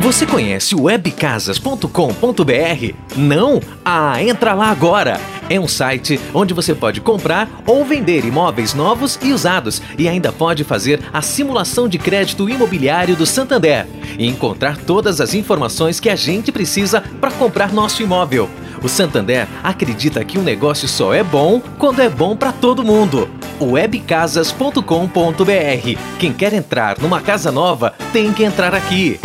Você 0.00 0.24
conhece 0.24 0.76
webcasas.com.br? 0.76 2.94
Não? 3.16 3.60
Ah, 3.84 4.22
entra 4.22 4.54
lá 4.54 4.70
agora! 4.70 5.20
É 5.50 5.58
um 5.58 5.66
site 5.66 6.20
onde 6.32 6.54
você 6.54 6.72
pode 6.72 7.00
comprar 7.00 7.48
ou 7.66 7.84
vender 7.84 8.24
imóveis 8.24 8.74
novos 8.74 9.18
e 9.20 9.32
usados 9.32 9.82
e 9.98 10.08
ainda 10.08 10.30
pode 10.30 10.62
fazer 10.62 11.00
a 11.12 11.20
simulação 11.20 11.88
de 11.88 11.98
crédito 11.98 12.48
imobiliário 12.48 13.16
do 13.16 13.26
Santander 13.26 13.88
e 14.16 14.26
encontrar 14.26 14.76
todas 14.76 15.20
as 15.20 15.34
informações 15.34 15.98
que 15.98 16.08
a 16.08 16.16
gente 16.16 16.52
precisa 16.52 17.00
para 17.00 17.32
comprar 17.32 17.72
nosso 17.72 18.00
imóvel. 18.00 18.48
O 18.82 18.88
Santander 18.88 19.48
acredita 19.64 20.24
que 20.24 20.38
um 20.38 20.42
negócio 20.42 20.86
só 20.86 21.12
é 21.12 21.24
bom 21.24 21.60
quando 21.76 22.00
é 22.00 22.08
bom 22.08 22.36
para 22.36 22.52
todo 22.52 22.84
mundo. 22.84 23.28
webcasas.com.br. 23.60 25.98
Quem 26.20 26.32
quer 26.32 26.52
entrar 26.52 26.96
numa 27.00 27.20
casa 27.20 27.50
nova 27.50 27.94
tem 28.12 28.32
que 28.32 28.44
entrar 28.44 28.74
aqui. 28.74 29.18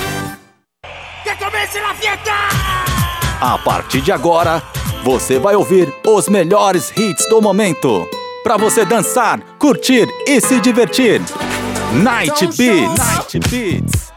Comece 1.73 2.07
a! 2.29 3.53
A 3.55 3.57
partir 3.57 4.01
de 4.01 4.11
agora, 4.11 4.61
você 5.03 5.39
vai 5.39 5.55
ouvir 5.55 5.91
os 6.05 6.29
melhores 6.29 6.93
hits 6.95 7.27
do 7.27 7.41
momento. 7.41 8.07
Para 8.43 8.57
você 8.57 8.85
dançar, 8.85 9.39
curtir 9.57 10.07
e 10.27 10.39
se 10.39 10.59
divertir. 10.59 11.19
Night 11.93 12.45
Beats. 12.55 12.97
Night 12.99 13.39
Beats. 13.49 14.13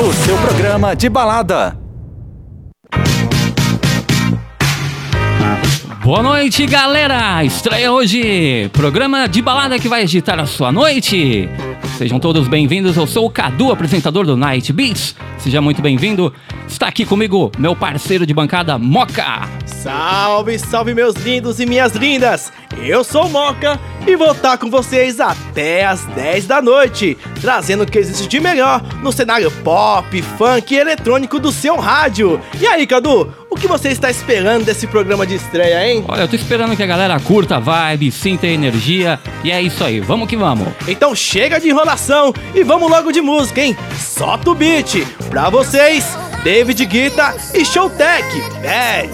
O 0.00 0.12
seu 0.24 0.38
programa 0.38 0.96
de 0.96 1.10
balada. 1.10 1.83
Boa 6.04 6.22
noite, 6.22 6.66
galera! 6.66 7.42
Estreia 7.42 7.90
hoje 7.90 8.68
programa 8.74 9.26
de 9.26 9.40
balada 9.40 9.78
que 9.78 9.88
vai 9.88 10.02
agitar 10.02 10.38
a 10.38 10.44
sua 10.44 10.70
noite. 10.70 11.48
Sejam 11.96 12.20
todos 12.20 12.46
bem-vindos. 12.46 12.94
Eu 12.98 13.06
sou 13.06 13.24
o 13.24 13.30
Cadu, 13.30 13.72
apresentador 13.72 14.26
do 14.26 14.36
Night 14.36 14.70
Beats. 14.70 15.16
Seja 15.38 15.62
muito 15.62 15.80
bem-vindo. 15.80 16.30
Está 16.68 16.88
aqui 16.88 17.06
comigo 17.06 17.50
meu 17.58 17.74
parceiro 17.74 18.26
de 18.26 18.34
bancada, 18.34 18.76
Moca. 18.76 19.48
Salve, 19.64 20.58
salve, 20.58 20.92
meus 20.92 21.14
lindos 21.16 21.58
e 21.58 21.64
minhas 21.64 21.94
lindas! 21.94 22.52
Eu 22.82 23.04
sou 23.04 23.26
o 23.26 23.30
Moca 23.30 23.78
e 24.06 24.16
vou 24.16 24.32
estar 24.32 24.58
com 24.58 24.68
vocês 24.70 25.20
até 25.20 25.84
as 25.84 26.04
10 26.06 26.46
da 26.46 26.60
noite, 26.60 27.16
trazendo 27.40 27.84
o 27.84 27.86
que 27.86 27.98
existe 27.98 28.26
de 28.26 28.40
melhor 28.40 28.82
no 29.02 29.12
cenário 29.12 29.50
pop, 29.62 30.20
funk 30.20 30.74
e 30.74 30.78
eletrônico 30.78 31.38
do 31.38 31.52
seu 31.52 31.76
rádio. 31.76 32.40
E 32.60 32.66
aí, 32.66 32.86
Cadu, 32.86 33.32
que 33.64 33.68
você 33.68 33.88
está 33.88 34.10
esperando 34.10 34.66
desse 34.66 34.86
programa 34.86 35.26
de 35.26 35.36
estreia, 35.36 35.88
hein? 35.88 36.04
Olha, 36.06 36.20
eu 36.20 36.28
tô 36.28 36.36
esperando 36.36 36.76
que 36.76 36.82
a 36.82 36.86
galera 36.86 37.18
curta 37.18 37.56
a 37.56 37.60
vibe, 37.60 38.12
sinta 38.12 38.46
a 38.46 38.50
energia 38.50 39.18
e 39.42 39.50
é 39.50 39.62
isso 39.62 39.82
aí. 39.82 40.00
Vamos 40.00 40.28
que 40.28 40.36
vamos. 40.36 40.68
Então 40.86 41.14
chega 41.14 41.58
de 41.58 41.70
enrolação 41.70 42.34
e 42.54 42.62
vamos 42.62 42.90
logo 42.90 43.10
de 43.10 43.22
música, 43.22 43.62
hein? 43.62 43.74
Solta 43.98 44.50
o 44.50 44.54
beat 44.54 45.06
pra 45.30 45.48
vocês, 45.48 46.04
David 46.44 46.84
Guetta 46.84 47.34
e 47.54 47.64
Showtech. 47.64 48.26
Bad. 48.60 49.08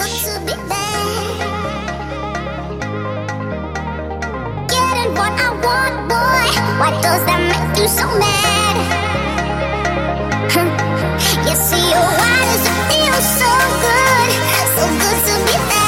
What 6.81 7.03
does 7.03 7.25
that 7.27 7.41
make 7.47 7.79
you 7.79 7.89
so 7.89 8.07
mad? 8.19 8.51
You 11.47 11.57
see, 11.57 11.91
why 11.93 12.37
does 12.49 12.65
it 12.71 12.79
feel 12.91 13.19
so 13.41 13.53
good? 13.85 14.31
So 14.77 14.85
good 15.03 15.19
to 15.27 15.35
be 15.47 15.59
bad. 15.69 15.80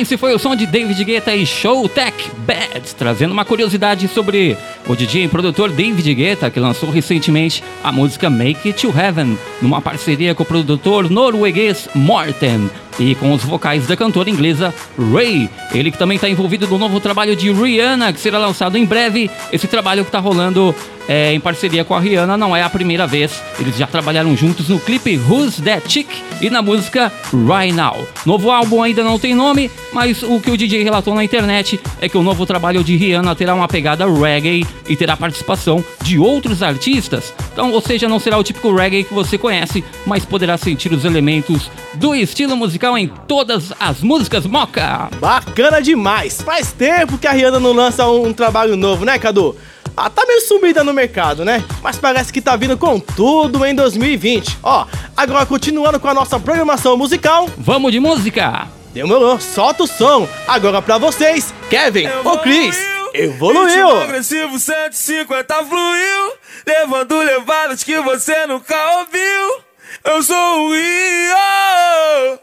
Esse 0.00 0.16
foi 0.16 0.34
o 0.34 0.38
som 0.38 0.56
de 0.56 0.64
David 0.64 1.04
Guetta 1.04 1.36
e 1.36 1.44
Showtech 1.44 2.30
Bad, 2.38 2.94
trazendo 2.96 3.32
uma 3.32 3.44
curiosidade 3.44 4.08
sobre 4.08 4.56
o 4.88 4.96
DJ 4.96 5.24
e 5.24 5.28
produtor 5.28 5.70
David 5.70 6.14
Guetta, 6.14 6.50
que 6.50 6.58
lançou 6.58 6.88
recentemente 6.90 7.62
a 7.84 7.92
música 7.92 8.30
Make 8.30 8.68
It 8.68 8.80
to 8.80 8.98
Heaven, 8.98 9.38
numa 9.60 9.82
parceria 9.82 10.34
com 10.34 10.42
o 10.42 10.46
produtor 10.46 11.10
norueguês 11.10 11.86
Morten 11.94 12.70
e 13.00 13.14
com 13.14 13.32
os 13.32 13.42
vocais 13.42 13.86
da 13.86 13.96
cantora 13.96 14.30
inglesa 14.30 14.72
Ray. 15.12 15.48
Ele 15.72 15.90
que 15.90 15.98
também 15.98 16.16
está 16.16 16.28
envolvido 16.28 16.68
no 16.68 16.78
novo 16.78 17.00
trabalho 17.00 17.34
de 17.34 17.50
Rihanna, 17.50 18.12
que 18.12 18.20
será 18.20 18.38
lançado 18.38 18.76
em 18.76 18.84
breve. 18.84 19.30
Esse 19.50 19.66
trabalho 19.66 20.04
que 20.04 20.08
está 20.08 20.18
rolando 20.18 20.74
é, 21.08 21.32
em 21.34 21.40
parceria 21.40 21.84
com 21.84 21.92
a 21.94 21.98
Rihanna 21.98 22.36
não 22.36 22.54
é 22.54 22.62
a 22.62 22.70
primeira 22.70 23.06
vez. 23.06 23.42
Eles 23.58 23.76
já 23.76 23.86
trabalharam 23.86 24.36
juntos 24.36 24.68
no 24.68 24.78
clipe 24.78 25.18
Who's 25.18 25.56
That 25.56 25.90
Chick 25.90 26.08
e 26.40 26.48
na 26.48 26.62
música 26.62 27.12
Right 27.32 27.72
Now. 27.72 28.06
Novo 28.24 28.50
álbum 28.50 28.82
ainda 28.82 29.02
não 29.02 29.18
tem 29.18 29.34
nome, 29.34 29.70
mas 29.92 30.22
o 30.22 30.38
que 30.38 30.50
o 30.50 30.56
DJ 30.56 30.84
relatou 30.84 31.14
na 31.14 31.24
internet 31.24 31.80
é 32.00 32.08
que 32.08 32.16
o 32.16 32.22
novo 32.22 32.46
trabalho 32.46 32.84
de 32.84 32.96
Rihanna 32.96 33.34
terá 33.34 33.54
uma 33.54 33.66
pegada 33.66 34.06
reggae 34.06 34.64
e 34.88 34.94
terá 34.94 35.16
participação 35.16 35.84
de 36.02 36.16
outros 36.16 36.62
artistas. 36.62 37.34
Então, 37.52 37.72
ou 37.72 37.80
seja, 37.80 38.08
não 38.08 38.20
será 38.20 38.38
o 38.38 38.44
típico 38.44 38.72
reggae 38.72 39.02
que 39.02 39.12
você 39.12 39.36
conhece, 39.36 39.82
mas 40.06 40.24
poderá 40.24 40.56
sentir 40.56 40.92
os 40.92 41.04
elementos 41.04 41.70
do 41.94 42.14
estilo 42.14 42.56
musical 42.56 42.89
em 42.96 43.06
todas 43.06 43.72
as 43.78 44.00
músicas 44.02 44.46
Moca. 44.46 45.08
Bacana 45.20 45.80
demais! 45.80 46.40
Faz 46.42 46.72
tempo 46.72 47.18
que 47.18 47.26
a 47.26 47.32
Rihanna 47.32 47.60
não 47.60 47.72
lança 47.72 48.06
um, 48.06 48.26
um 48.28 48.32
trabalho 48.32 48.76
novo, 48.76 49.04
né, 49.04 49.18
Cadu? 49.18 49.56
Ah, 49.96 50.08
tá 50.08 50.24
meio 50.26 50.40
sumida 50.42 50.82
no 50.84 50.94
mercado, 50.94 51.44
né? 51.44 51.62
Mas 51.82 51.96
parece 51.96 52.32
que 52.32 52.40
tá 52.40 52.56
vindo 52.56 52.76
com 52.78 52.98
tudo 52.98 53.64
em 53.66 53.74
2020. 53.74 54.58
Ó, 54.62 54.86
agora 55.16 55.44
continuando 55.44 55.98
com 56.00 56.08
a 56.08 56.14
nossa 56.14 56.38
programação 56.38 56.96
musical, 56.96 57.48
Vamos 57.58 57.92
de 57.92 58.00
música! 58.00 58.68
demorou, 58.92 59.38
solta 59.38 59.84
o 59.84 59.86
som. 59.86 60.26
Agora 60.48 60.82
pra 60.82 60.98
vocês, 60.98 61.52
Kevin, 61.68 62.08
o 62.24 62.38
Chris, 62.38 62.76
evoluiu! 63.14 63.86
Ritmo 63.86 64.02
agressivo 64.02 64.58
150 64.58 65.54
fluiu, 65.64 66.32
levando 66.66 67.18
levadas 67.18 67.84
que 67.84 68.00
você 68.00 68.46
nunca 68.46 68.76
ouviu. 68.98 69.62
Eu 70.04 70.22
sou 70.22 70.66
o 70.68 70.72
Rio. 70.72 70.89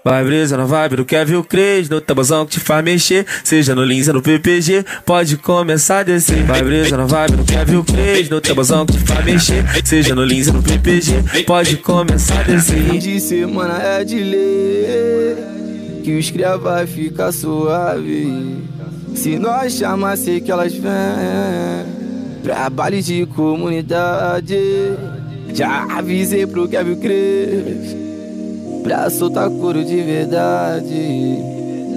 Vai 0.08 0.24
brisa 0.24 0.56
na 0.56 0.64
vibe 0.64 0.96
do 0.96 1.04
Kevin 1.04 1.44
Cres, 1.44 1.90
no 1.90 2.00
tabuzão 2.00 2.46
que 2.46 2.54
te 2.54 2.60
faz 2.62 2.82
mexer, 2.82 3.26
seja 3.44 3.76
no 3.76 3.84
Lins 3.84 4.08
ou 4.08 4.14
no 4.14 4.22
PPG, 4.22 4.86
pode 5.06 5.36
começar 5.36 6.00
a 6.00 6.04
descer. 6.04 6.46
Vai 6.46 6.64
brisa 6.64 6.96
na 6.96 7.04
vibe 7.04 7.36
do 7.36 7.44
Kevin 7.44 7.84
Cres, 7.84 8.30
no 8.30 8.40
tabuzão 8.40 8.86
que 8.86 8.94
te 8.94 9.00
faz 9.00 9.26
mexer, 9.26 9.66
seja 9.84 10.16
no 10.16 10.24
Lins 10.24 10.48
ou 10.48 10.54
no 10.54 10.64
PPG, 10.64 11.44
pode 11.46 11.76
começar 11.76 12.40
a 12.40 12.44
descer. 12.44 12.82
Fim 12.90 13.00
de 13.00 13.20
semana 13.20 13.84
é 13.84 14.06
de 14.06 14.24
lei 14.24 15.36
Que 16.06 16.18
os 16.18 16.32
cria 16.32 16.58
vai 16.58 16.88
ficar 16.88 17.34
suave. 17.34 18.64
Se 19.14 19.38
nós 19.38 19.74
chamar, 19.74 20.16
sei 20.16 20.40
que 20.40 20.50
elas 20.50 20.74
vêm. 20.74 20.88
Pra 22.44 22.70
baile 22.70 23.02
de 23.02 23.26
comunidade 23.26 24.56
Já 25.54 25.86
avisei 25.98 26.48
pro 26.48 26.66
Kevin 26.66 26.96
Cres 26.96 28.07
Pra 28.88 29.10
soltar 29.10 29.50
couro 29.50 29.84
de 29.84 30.02
verdade 30.02 31.38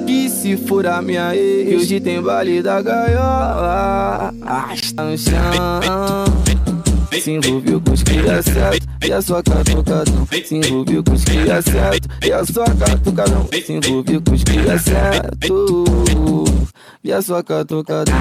Que 0.04 0.28
se 0.28 0.56
for 0.56 0.84
a 0.88 1.00
minha 1.00 1.37
ex 1.37 1.69
que 1.69 1.76
Hoje 1.76 2.00
tem 2.00 2.20
baile 2.20 2.60
da 2.60 2.82
gaiola 2.82 4.34
Arrasta 4.42 5.04
no 5.04 5.16
chão 5.16 5.40
se 7.20 7.32
envolveu 7.32 7.81
com 7.81 7.92
os 7.92 8.02
cria 8.02 8.42
certo 8.42 8.88
e 9.04 9.12
a 9.12 9.20
sua 9.20 9.42
catucadão. 9.42 10.26
Se 10.42 10.54
envolveu 10.54 11.04
com 11.04 11.12
os 11.12 11.25
cria 11.25 11.60
certo 11.60 12.08
e 12.25 12.32
a 12.32 12.44
sua 12.46 12.64
catucadão. 12.64 13.46
Se 13.52 13.72
envolveu 13.72 14.22
com 14.22 14.32
os 14.32 14.42
cria 14.42 14.78
certo 14.78 16.44
e 17.04 17.12
a 17.12 17.20
sua 17.20 17.42
catucadão. 17.42 18.14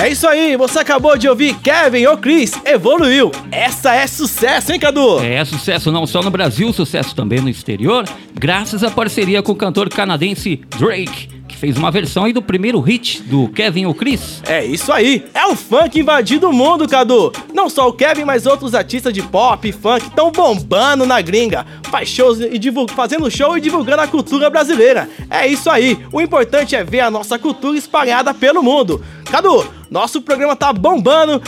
É 0.00 0.08
isso 0.08 0.26
aí, 0.26 0.56
você 0.56 0.78
acabou 0.78 1.14
de 1.18 1.28
ouvir 1.28 1.54
Kevin 1.56 2.06
ou 2.06 2.16
Chris, 2.16 2.52
evoluiu. 2.64 3.30
Essa 3.52 3.94
é 3.94 4.06
sucesso, 4.06 4.72
hein, 4.72 4.80
Cadu? 4.80 5.20
É 5.20 5.44
sucesso 5.44 5.92
não 5.92 6.06
só 6.06 6.22
no 6.22 6.30
Brasil, 6.30 6.72
sucesso 6.72 7.14
também 7.14 7.38
no 7.38 7.50
exterior, 7.50 8.04
graças 8.32 8.82
à 8.82 8.90
parceria 8.90 9.42
com 9.42 9.52
o 9.52 9.54
cantor 9.54 9.90
canadense 9.90 10.62
Drake, 10.78 11.28
que 11.46 11.54
fez 11.54 11.76
uma 11.76 11.90
versão 11.90 12.24
aí 12.24 12.32
do 12.32 12.40
primeiro 12.40 12.80
hit 12.80 13.20
do 13.24 13.48
Kevin 13.48 13.84
ou 13.84 13.94
Chris. 13.94 14.42
É 14.48 14.64
isso 14.64 14.90
aí, 14.90 15.26
é 15.34 15.44
o 15.44 15.54
funk 15.54 16.00
invadindo 16.00 16.48
o 16.48 16.52
mundo, 16.52 16.88
Cadu. 16.88 17.30
Não 17.52 17.68
só 17.68 17.86
o 17.86 17.92
Kevin, 17.92 18.24
mas 18.24 18.46
outros 18.46 18.74
artistas 18.74 19.12
de 19.12 19.22
pop 19.22 19.68
e 19.68 19.70
funk 19.70 20.06
estão 20.06 20.32
bombando 20.32 21.04
na 21.04 21.20
gringa. 21.20 21.66
Faz 21.90 22.08
shows 22.08 22.40
e 22.40 22.58
divulga, 22.58 22.94
fazendo 22.94 23.30
show 23.30 23.54
e 23.54 23.60
divulgando 23.60 24.00
a 24.00 24.06
cultura 24.06 24.48
brasileira. 24.48 25.10
É 25.28 25.46
isso 25.46 25.68
aí, 25.68 25.98
o 26.10 26.22
importante 26.22 26.74
é 26.74 26.82
ver 26.82 27.00
a 27.00 27.10
nossa 27.10 27.38
cultura 27.38 27.76
espalhada 27.76 28.32
pelo 28.32 28.62
mundo. 28.62 29.04
Cadu, 29.30 29.64
nosso 29.90 30.22
programa 30.22 30.54
tá 30.54 30.72
bombando. 30.72 31.42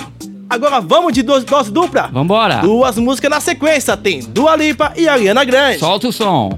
Agora 0.50 0.80
vamos 0.80 1.12
de 1.12 1.22
duas 1.22 1.44
dose 1.44 1.70
dupla? 1.70 2.10
Vambora! 2.12 2.56
Duas 2.56 2.98
músicas 2.98 3.30
na 3.30 3.40
sequência, 3.40 3.96
tem 3.96 4.20
Dua 4.20 4.54
Lipa 4.56 4.92
e 4.96 5.08
Ariana 5.08 5.44
Grande. 5.44 5.78
Solta 5.78 6.08
o 6.08 6.12
som. 6.12 6.50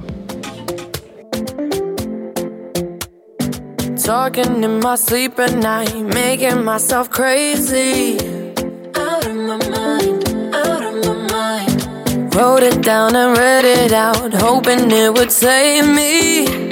Talking 4.05 4.63
in 4.63 4.81
my 4.81 4.97
sleep 4.97 5.39
at 5.39 5.53
night, 5.55 5.95
making 5.95 6.65
myself 6.65 7.09
crazy. 7.11 8.17
Out 8.97 9.27
of 9.27 9.35
my 9.35 9.57
mind, 9.71 10.25
out 10.55 10.83
of 10.83 11.07
my 11.07 11.15
mind. 11.33 12.35
Wrote 12.35 12.63
it 12.65 12.83
down 12.83 13.15
and 13.15 13.39
read 13.39 13.65
it 13.65 13.93
out, 13.93 14.35
hoping 14.35 14.91
it 14.91 15.11
would 15.15 15.31
save 15.31 15.87
me. 15.87 16.64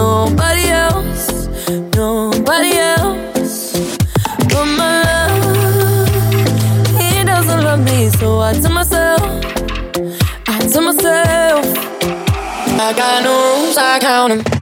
Nobody 0.00 0.66
else, 0.86 1.26
nobody 1.94 2.72
else. 2.96 3.56
But 4.50 4.66
my 4.80 5.02
love, 5.44 6.08
he 7.00 7.10
doesn't 7.30 7.62
love 7.68 7.80
me, 7.90 8.08
so 8.18 8.26
I 8.48 8.52
tell 8.62 8.74
myself. 8.80 9.22
I 10.54 10.56
tell 10.72 10.84
myself 10.90 11.64
I 12.86 12.92
got 13.00 13.16
no 13.26 13.34
rules, 13.48 13.76
I 13.76 13.98
count 14.00 14.32
'em. 14.32 14.59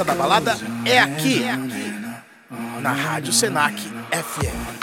Esquenta 0.00 0.04
da 0.04 0.14
balada 0.14 0.56
é 0.84 0.98
aqui, 0.98 1.42
na 2.80 2.92
Rádio 2.92 3.32
Senac 3.32 3.76
FM. 4.10 4.80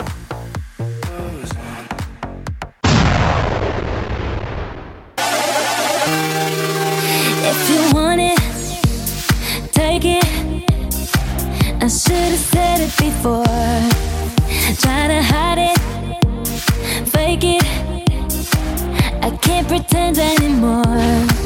If 7.44 7.70
you 7.70 7.94
want 7.94 8.20
it, 8.20 8.40
take 9.72 10.04
it. 10.04 10.24
I 11.80 11.88
should 11.88 12.12
have 12.12 12.38
said 12.38 12.80
it 12.80 12.96
before. 12.98 13.44
Try 14.80 15.08
to 15.08 15.22
hide 15.22 15.58
it, 15.58 15.78
fake 17.10 17.44
it. 17.44 17.64
I 19.22 19.30
can't 19.38 19.66
pretend 19.66 20.18
anymore. 20.18 21.37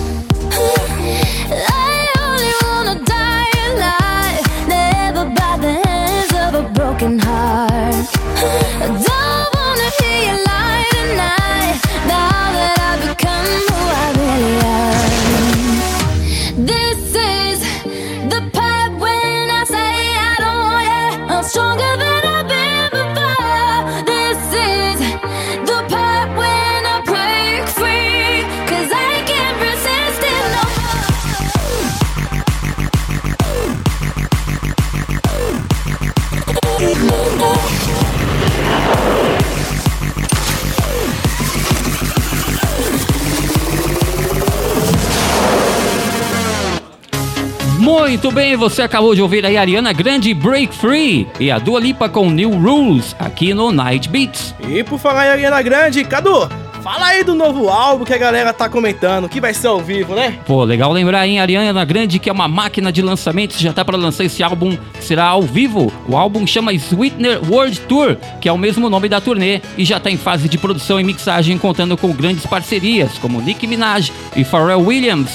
Muito 47.78 48.30
bem, 48.30 48.56
você 48.56 48.82
acabou 48.82 49.14
de 49.14 49.20
ouvir 49.20 49.44
a 49.44 49.60
Ariana 49.60 49.92
Grande 49.92 50.32
Break 50.32 50.74
Free 50.74 51.26
e 51.40 51.50
a 51.50 51.58
Dua 51.58 51.80
Lipa 51.80 52.08
com 52.08 52.30
New 52.30 52.50
Rules 52.50 53.16
aqui 53.18 53.52
no 53.52 53.72
Night 53.72 54.08
Beats. 54.08 54.54
E 54.68 54.84
por 54.84 54.98
falar 54.98 55.26
em 55.26 55.30
Ariana 55.30 55.60
Grande, 55.62 56.04
Cadu, 56.04 56.48
fala 56.82 57.06
aí 57.06 57.22
do 57.22 57.34
novo 57.34 57.68
álbum 57.68 58.04
que 58.04 58.12
a 58.12 58.18
galera 58.18 58.52
tá 58.52 58.68
comentando, 58.68 59.28
que 59.28 59.40
vai 59.40 59.54
ser 59.54 59.68
ao 59.68 59.80
vivo, 59.80 60.14
né? 60.14 60.38
Pô, 60.44 60.64
legal 60.64 60.92
lembrar, 60.92 61.26
hein? 61.26 61.38
Ariana 61.38 61.84
Grande, 61.84 62.18
que 62.18 62.28
é 62.28 62.32
uma 62.32 62.48
máquina 62.48 62.90
de 62.90 63.00
lançamentos, 63.00 63.58
já 63.58 63.72
tá 63.72 63.84
para 63.84 63.96
lançar 63.96 64.24
esse 64.24 64.42
álbum, 64.42 64.76
que 64.94 65.04
será 65.04 65.26
ao 65.26 65.42
vivo. 65.42 65.92
O 66.08 66.16
álbum 66.16 66.46
chama 66.46 66.72
Sweetener 66.72 67.40
World 67.48 67.80
Tour, 67.82 68.16
que 68.40 68.48
é 68.48 68.52
o 68.52 68.58
mesmo 68.58 68.90
nome 68.90 69.08
da 69.08 69.20
turnê, 69.20 69.62
e 69.78 69.84
já 69.84 70.00
tá 70.00 70.10
em 70.10 70.16
fase 70.16 70.48
de 70.48 70.58
produção 70.58 70.98
e 70.98 71.04
mixagem, 71.04 71.56
contando 71.56 71.96
com 71.96 72.12
grandes 72.12 72.46
parcerias, 72.46 73.16
como 73.18 73.40
Nicki 73.40 73.66
Minaj 73.66 74.12
e 74.34 74.42
Pharrell 74.42 74.80
Williams. 74.80 75.30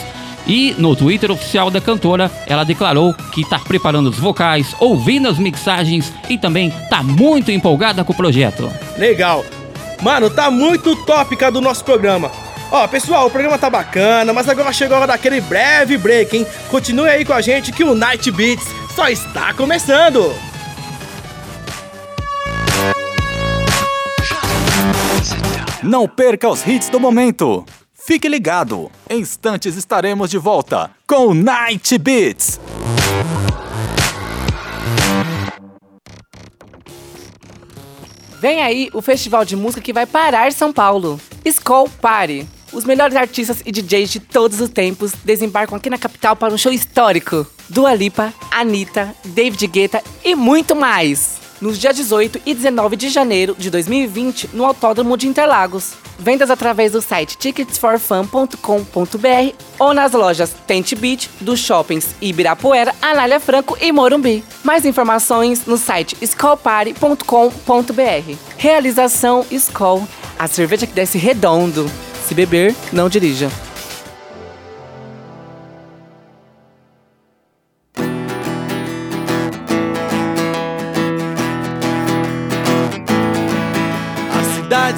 E 0.45 0.75
no 0.77 0.95
Twitter 0.95 1.31
oficial 1.31 1.69
da 1.69 1.81
cantora, 1.81 2.31
ela 2.45 2.63
declarou 2.63 3.13
que 3.33 3.47
tá 3.49 3.59
preparando 3.59 4.09
os 4.09 4.17
vocais, 4.17 4.75
ouvindo 4.79 5.27
as 5.27 5.37
mixagens 5.37 6.13
e 6.29 6.37
também 6.37 6.71
tá 6.89 7.03
muito 7.03 7.51
empolgada 7.51 8.03
com 8.03 8.13
o 8.13 8.15
projeto. 8.15 8.71
Legal. 8.97 9.45
Mano, 10.01 10.29
tá 10.29 10.51
muito 10.51 10.95
tópica 11.05 11.51
do 11.51 11.59
nosso 11.59 11.83
programa. 11.83 12.31
Ó, 12.71 12.87
pessoal, 12.87 13.27
o 13.27 13.31
programa 13.31 13.57
tá 13.57 13.69
bacana, 13.69 14.33
mas 14.33 14.49
agora 14.49 14.73
chegou 14.73 14.95
a 14.95 14.99
hora 14.99 15.07
daquele 15.07 15.39
breve 15.39 15.97
break, 15.97 16.35
hein? 16.35 16.47
Continue 16.69 17.09
aí 17.09 17.25
com 17.25 17.33
a 17.33 17.41
gente 17.41 17.71
que 17.71 17.83
o 17.83 17.95
Night 17.95 18.29
Beats 18.31 18.67
só 18.93 19.07
está 19.07 19.53
começando. 19.53 20.33
Não 25.81 26.07
perca 26.07 26.49
os 26.49 26.65
hits 26.67 26.89
do 26.89 26.99
momento. 26.99 27.65
Fique 27.93 28.27
ligado. 28.27 28.91
Em 29.09 29.19
instantes 29.19 29.75
estaremos 29.75 30.29
de 30.29 30.37
volta 30.37 30.91
com 31.07 31.27
o 31.27 31.33
Night 31.33 31.97
Beats. 31.97 32.59
Vem 38.39 38.61
aí 38.61 38.89
o 38.93 39.01
festival 39.01 39.43
de 39.43 39.55
música 39.55 39.81
que 39.81 39.93
vai 39.93 40.05
parar 40.05 40.51
São 40.51 40.71
Paulo. 40.71 41.19
Skull 41.43 41.89
Party. 42.01 42.47
Os 42.71 42.83
melhores 42.83 43.15
artistas 43.15 43.61
e 43.65 43.71
DJs 43.71 44.11
de 44.11 44.19
todos 44.19 44.59
os 44.59 44.69
tempos 44.69 45.13
desembarcam 45.23 45.77
aqui 45.77 45.89
na 45.89 45.97
capital 45.97 46.35
para 46.35 46.53
um 46.53 46.57
show 46.57 46.71
histórico. 46.71 47.47
Dua 47.69 47.93
Lipa, 47.93 48.33
Anitta, 48.51 49.15
David 49.25 49.65
Guetta 49.67 50.03
e 50.23 50.35
muito 50.35 50.75
mais. 50.75 51.46
Nos 51.59 51.79
dias 51.79 51.95
18 51.95 52.41
e 52.45 52.53
19 52.53 52.95
de 52.95 53.09
janeiro 53.09 53.55
de 53.57 53.71
2020, 53.71 54.51
no 54.53 54.63
Autódromo 54.63 55.17
de 55.17 55.27
Interlagos. 55.27 55.93
Vendas 56.19 56.51
através 56.51 56.91
do 56.91 57.01
site 57.01 57.35
ticketsforfun.com.br 57.37 59.55
ou 59.79 59.93
nas 59.93 60.13
lojas 60.13 60.53
Tent 60.65 60.95
Beach 60.95 61.29
dos 61.41 61.59
shoppings 61.59 62.15
Ibirapuera, 62.21 62.93
Anália 63.01 63.39
Franco 63.39 63.77
e 63.81 63.91
Morumbi. 63.91 64.43
Mais 64.63 64.85
informações 64.85 65.65
no 65.65 65.77
site 65.77 66.15
skullparty.com.br. 66.21 68.35
Realização 68.57 69.45
Skull, 69.51 70.07
a 70.37 70.47
cerveja 70.47 70.87
que 70.87 70.93
desce 70.93 71.17
redondo. 71.17 71.89
Se 72.27 72.35
beber, 72.35 72.75
não 72.91 73.09
dirija. 73.09 73.49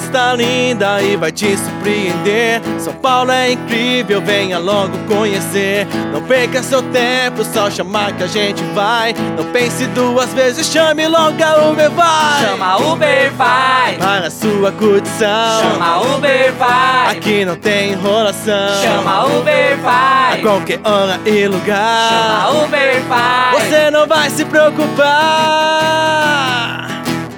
Cidade 0.00 0.20
está 0.20 0.34
linda 0.34 1.02
e 1.02 1.16
vai 1.16 1.30
te 1.30 1.56
surpreender. 1.56 2.60
São 2.78 2.92
Paulo 2.94 3.30
é 3.30 3.52
incrível, 3.52 4.20
venha 4.20 4.58
logo 4.58 4.98
conhecer. 5.06 5.86
Não 6.12 6.22
perca 6.22 6.62
seu 6.62 6.82
tempo, 6.82 7.44
só 7.44 7.70
chamar 7.70 8.12
que 8.12 8.24
a 8.24 8.26
gente 8.26 8.62
vai. 8.74 9.14
Não 9.36 9.44
pense 9.52 9.86
duas 9.88 10.32
vezes, 10.32 10.66
chame 10.66 11.06
logo 11.06 11.42
a 11.42 11.70
Uber, 11.70 11.90
vai. 11.90 12.44
Chama 12.44 12.76
Uber, 12.78 13.32
vai. 13.32 13.94
Para 13.98 14.26
a 14.26 14.30
sua 14.30 14.72
curtição. 14.72 15.60
Chama 15.62 16.00
Uber, 16.16 16.52
vai. 16.54 17.16
Aqui 17.16 17.44
não 17.44 17.56
tem 17.56 17.92
enrolação. 17.92 18.82
Chama 18.82 19.26
Uber, 19.26 19.78
A 19.84 20.30
vai. 20.30 20.40
qualquer 20.42 20.80
hora 20.84 21.20
e 21.24 21.46
lugar. 21.46 22.08
Chama 22.10 22.64
Uber, 22.64 23.02
vai. 23.02 23.60
Você 23.60 23.90
não 23.90 24.06
vai 24.06 24.30
se 24.30 24.44
preocupar. 24.44 25.10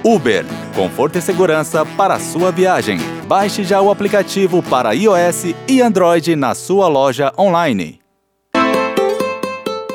Uber, 0.05 0.45
conforto 0.73 1.19
e 1.19 1.23
segurança 1.23 1.85
para 1.85 2.15
a 2.15 2.21
sua 2.21 2.51
viagem. 2.51 2.99
Baixe 3.27 3.65
já 3.65 3.81
o 3.81 3.91
aplicativo 3.91 4.63
para 4.63 4.93
iOS 4.93 5.55
e 5.69 5.81
Android 5.81 6.35
na 6.37 6.55
sua 6.55 6.89
loja 6.89 7.33
online. 7.39 8.01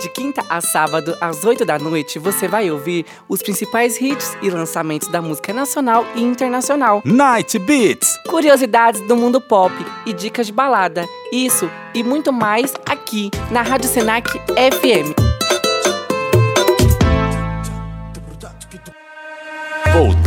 De 0.01 0.09
quinta 0.09 0.43
a 0.47 0.61
sábado, 0.61 1.17
às 1.19 1.43
8 1.43 1.65
da 1.65 1.79
noite, 1.79 2.19
você 2.19 2.47
vai 2.47 2.69
ouvir 2.69 3.05
os 3.27 3.41
principais 3.41 3.99
hits 3.99 4.37
e 4.43 4.49
lançamentos 4.49 5.07
da 5.07 5.21
música 5.21 5.51
nacional 5.51 6.05
e 6.15 6.21
internacional. 6.21 7.01
Night 7.03 7.57
Beats. 7.57 8.15
Curiosidades 8.27 9.01
do 9.07 9.15
mundo 9.15 9.41
pop 9.41 9.73
e 10.05 10.13
dicas 10.13 10.47
de 10.47 10.53
balada. 10.53 11.03
Isso 11.31 11.69
e 11.95 12.03
muito 12.03 12.31
mais 12.31 12.73
aqui 12.85 13.31
na 13.49 13.63
Rádio 13.63 13.89
Senac 13.89 14.29
FM. 14.29 15.26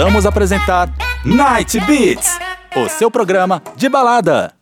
Voltamos 0.00 0.24
a 0.24 0.30
apresentar 0.30 0.90
Night 1.26 1.78
Beats, 1.80 2.38
o 2.74 2.88
seu 2.88 3.10
programa 3.10 3.62
de 3.76 3.86
balada. 3.86 4.59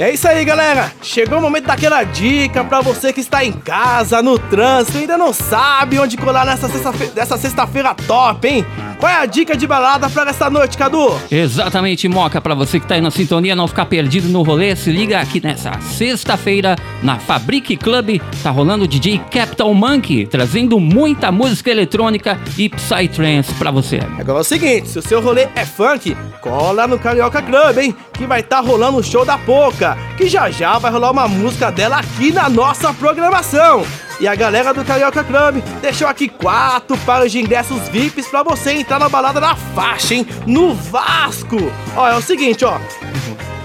É 0.00 0.10
isso 0.14 0.26
aí, 0.26 0.42
galera. 0.46 0.90
Chegou 1.02 1.38
o 1.38 1.42
momento 1.42 1.66
daquela 1.66 2.02
dica 2.04 2.64
pra 2.64 2.80
você 2.80 3.12
que 3.12 3.20
está 3.20 3.44
em 3.44 3.52
casa, 3.52 4.22
no 4.22 4.38
trânsito, 4.38 4.96
e 4.96 5.00
ainda 5.02 5.18
não 5.18 5.30
sabe 5.30 5.98
onde 5.98 6.16
colar 6.16 6.46
nessa 6.46 6.70
sexta-fe- 6.70 7.08
dessa 7.14 7.36
sexta-feira 7.36 7.94
top, 8.06 8.48
hein? 8.48 8.64
Qual 8.98 9.10
é 9.10 9.16
a 9.16 9.26
dica 9.26 9.54
de 9.56 9.66
balada 9.66 10.08
pra 10.08 10.30
essa 10.30 10.48
noite, 10.48 10.76
Cadu? 10.78 11.18
Exatamente, 11.30 12.06
Moca, 12.08 12.40
pra 12.40 12.54
você 12.54 12.80
que 12.80 12.86
tá 12.86 12.94
aí 12.94 13.00
na 13.02 13.10
sintonia, 13.10 13.54
não 13.56 13.68
ficar 13.68 13.86
perdido 13.86 14.28
no 14.28 14.42
rolê, 14.42 14.74
se 14.74 14.90
liga 14.90 15.20
aqui 15.20 15.38
nessa 15.42 15.78
sexta-feira 15.80 16.76
na 17.02 17.18
Fabric 17.18 17.76
Club, 17.76 18.20
tá 18.42 18.50
rolando 18.50 18.84
o 18.84 18.88
DJ 18.88 19.18
Capital 19.30 19.72
Monkey, 19.74 20.26
trazendo 20.26 20.78
muita 20.80 21.30
música 21.32 21.70
eletrônica 21.70 22.38
e 22.58 22.68
psytrance 22.70 23.52
pra 23.54 23.70
você. 23.70 24.00
Agora 24.18 24.38
é 24.38 24.40
o 24.40 24.44
seguinte, 24.44 24.88
se 24.88 24.98
o 24.98 25.02
seu 25.02 25.20
rolê 25.20 25.48
é 25.54 25.64
funk, 25.64 26.16
cola 26.40 26.86
no 26.86 26.98
Carioca 26.98 27.40
Club, 27.42 27.78
hein? 27.78 27.94
Que 28.12 28.26
vai 28.26 28.40
estar 28.40 28.60
rolando 28.60 28.98
o 28.98 29.02
show 29.02 29.24
da 29.24 29.38
Poca, 29.38 29.89
que 30.16 30.28
já 30.28 30.50
já 30.50 30.78
vai 30.78 30.90
rolar 30.90 31.10
uma 31.10 31.28
música 31.28 31.70
dela 31.70 31.98
aqui 31.98 32.32
na 32.32 32.48
nossa 32.48 32.92
programação. 32.92 33.84
E 34.20 34.28
a 34.28 34.34
galera 34.34 34.74
do 34.74 34.84
Carioca 34.84 35.24
Club 35.24 35.62
deixou 35.80 36.06
aqui 36.06 36.28
quatro 36.28 36.96
pares 36.98 37.32
de 37.32 37.40
ingressos 37.40 37.88
VIPs 37.88 38.28
pra 38.28 38.42
você 38.42 38.72
entrar 38.72 38.98
na 38.98 39.08
balada 39.08 39.40
da 39.40 39.56
faixa, 39.56 40.14
hein? 40.14 40.26
No 40.46 40.74
Vasco. 40.74 41.56
Ó, 41.96 42.06
é 42.06 42.14
o 42.14 42.20
seguinte, 42.20 42.64
ó. 42.64 42.78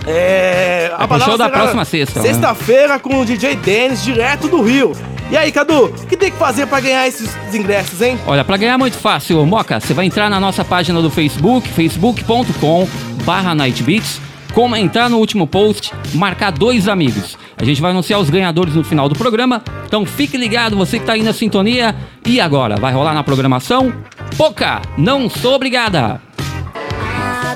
É. 0.07 0.93
É 0.97 1.07
pro 1.07 1.19
show 1.19 1.37
da 1.37 1.49
próxima 1.49 1.83
sexta, 1.83 2.21
né? 2.21 2.27
Sexta-feira 2.29 2.99
com 2.99 3.19
o 3.19 3.25
DJ 3.25 3.55
Dennis, 3.57 4.03
direto 4.03 4.47
do 4.47 4.61
Rio. 4.61 4.93
E 5.31 5.35
aí, 5.35 5.51
Cadu, 5.51 5.85
o 5.85 6.07
que 6.07 6.15
tem 6.15 6.31
que 6.31 6.37
fazer 6.37 6.67
pra 6.67 6.79
ganhar 6.79 7.07
esses 7.07 7.35
ingressos, 7.53 7.99
hein? 8.01 8.17
Olha, 8.27 8.43
pra 8.43 8.57
ganhar 8.57 8.75
é 8.75 8.77
muito 8.77 8.97
fácil, 8.97 9.43
Moca, 9.45 9.79
você 9.79 9.93
vai 9.93 10.05
entrar 10.05 10.29
na 10.29 10.39
nossa 10.39 10.63
página 10.63 11.01
do 11.01 11.09
Facebook, 11.09 11.67
facebook.com 11.67 12.87
barra 13.23 13.55
nightbeats, 13.55 14.21
comentar 14.55 15.09
no 15.09 15.17
último 15.17 15.45
post, 15.45 15.91
marcar 16.13 16.49
dois 16.49 16.87
amigos. 16.87 17.37
A 17.57 17.65
gente 17.65 17.81
vai 17.81 17.91
anunciar 17.91 18.21
os 18.21 18.29
ganhadores 18.29 18.73
no 18.73 18.85
final 18.85 19.09
do 19.09 19.15
programa, 19.15 19.61
então 19.85 20.05
fique 20.05 20.37
ligado, 20.37 20.77
você 20.77 20.97
que 20.97 21.05
tá 21.05 21.13
aí 21.13 21.21
na 21.21 21.33
sintonia. 21.33 21.93
E 22.25 22.39
agora, 22.39 22.77
vai 22.77 22.93
rolar 22.93 23.13
na 23.13 23.21
programação? 23.21 23.93
Poca, 24.37 24.81
não 24.97 25.29
sou 25.29 25.55
obrigada! 25.55 26.21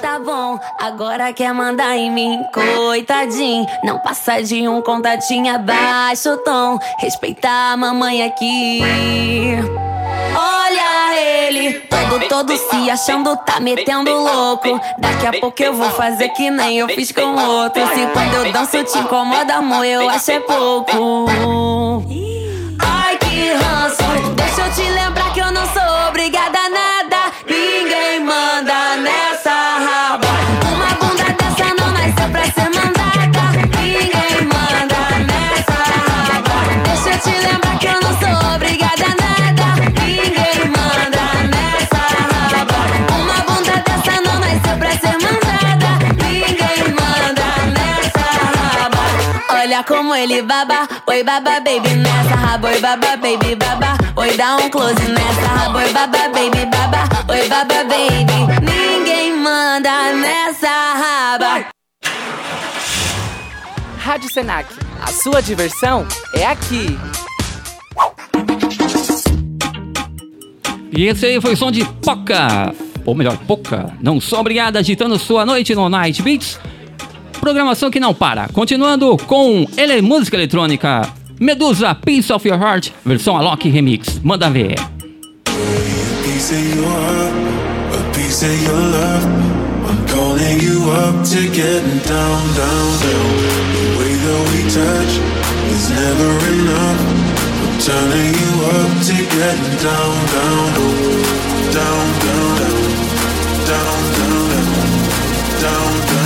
Tá 0.02 0.18
bom, 0.20 0.60
agora 0.80 1.32
quer 1.32 1.54
mandar 1.54 1.96
em 1.98 2.12
mim, 2.12 2.42
coitadinho. 2.54 3.66
Não 3.84 4.00
passa 4.00 4.42
de 4.42 4.68
um 4.68 4.82
contatinho 4.82 5.54
abaixo 5.54 6.38
tom. 6.44 6.78
Respeitar 7.00 7.74
a 7.74 7.78
mamãe 7.78 8.24
aqui. 8.24 8.82
Todo, 11.90 12.28
todo 12.28 12.58
se 12.58 12.90
achando, 12.90 13.36
tá 13.38 13.60
metendo 13.60 14.12
louco. 14.12 14.80
Daqui 14.98 15.28
a 15.28 15.40
pouco 15.40 15.62
eu 15.62 15.74
vou 15.74 15.90
fazer 15.92 16.30
que 16.30 16.50
nem 16.50 16.78
eu 16.78 16.88
fiz 16.88 17.12
com 17.12 17.22
outro. 17.22 17.82
Se 17.88 18.08
quando 18.14 18.46
eu 18.46 18.52
danço 18.52 18.84
te 18.84 18.98
incomoda, 18.98 19.56
amor, 19.56 19.86
eu 19.86 20.10
acho 20.10 20.32
é 20.32 20.40
pouco. 20.40 22.29
Como 50.10 50.16
ele 50.16 50.42
baba, 50.42 50.88
oi 51.06 51.24
baba 51.24 51.60
baby 51.60 51.90
nessa 51.98 52.36
raba, 52.36 52.68
oi 52.70 52.80
baba 52.80 53.16
baby 53.18 53.54
baba, 53.54 53.96
oi 54.16 54.36
dá 54.36 54.58
um 54.58 54.68
close 54.68 55.08
nessa 55.08 55.42
raba, 55.42 55.78
oi 55.78 55.94
baba 55.94 56.30
baby 56.30 56.66
baba, 56.66 57.04
oi 57.32 57.48
baba 57.48 57.84
baby. 57.84 58.48
Ninguém 58.60 59.36
manda 59.38 60.12
nessa 60.14 60.68
raba. 60.68 61.66
Rádio 64.00 64.34
Senac, 64.34 64.68
a 65.00 65.12
sua 65.12 65.42
diversão 65.42 66.08
é 66.34 66.48
aqui. 66.48 66.98
E 70.92 71.06
esse 71.06 71.28
aí 71.28 71.40
foi 71.40 71.54
o 71.54 71.58
som 71.58 71.70
de 71.70 71.86
Poca, 71.86 72.74
ou 73.06 73.14
melhor, 73.14 73.38
Poca, 73.46 73.94
não 74.02 74.20
sou 74.20 74.40
obrigada, 74.40 74.80
agitando 74.80 75.20
sua 75.20 75.46
noite 75.46 75.76
no 75.76 75.88
Night 75.88 76.20
Beats. 76.24 76.60
Programação 77.40 77.90
que 77.90 78.00
não 78.00 78.14
para. 78.14 78.48
Continuando 78.50 79.18
com 79.26 79.66
ele, 79.78 80.02
música 80.02 80.36
eletrônica. 80.36 81.08
Medusa, 81.40 81.96
Piece 81.96 82.32
of 82.34 82.48
Your 82.48 82.62
Heart, 82.62 82.92
versão 83.06 83.38
Alok 83.38 83.70
Remix. 83.70 84.20
Manda 84.24 84.50
ver. 84.50 84.76
turning 97.80 98.36
you 98.36 98.54
up 98.76 98.90
to 99.08 99.16
down, 99.82 100.14
down, 100.30 100.60
down, 100.60 101.00
down, 101.74 102.08
down, 102.20 102.58
down, 103.70 103.98
down, 104.20 104.50
down, 105.62 106.10
down, 106.10 106.19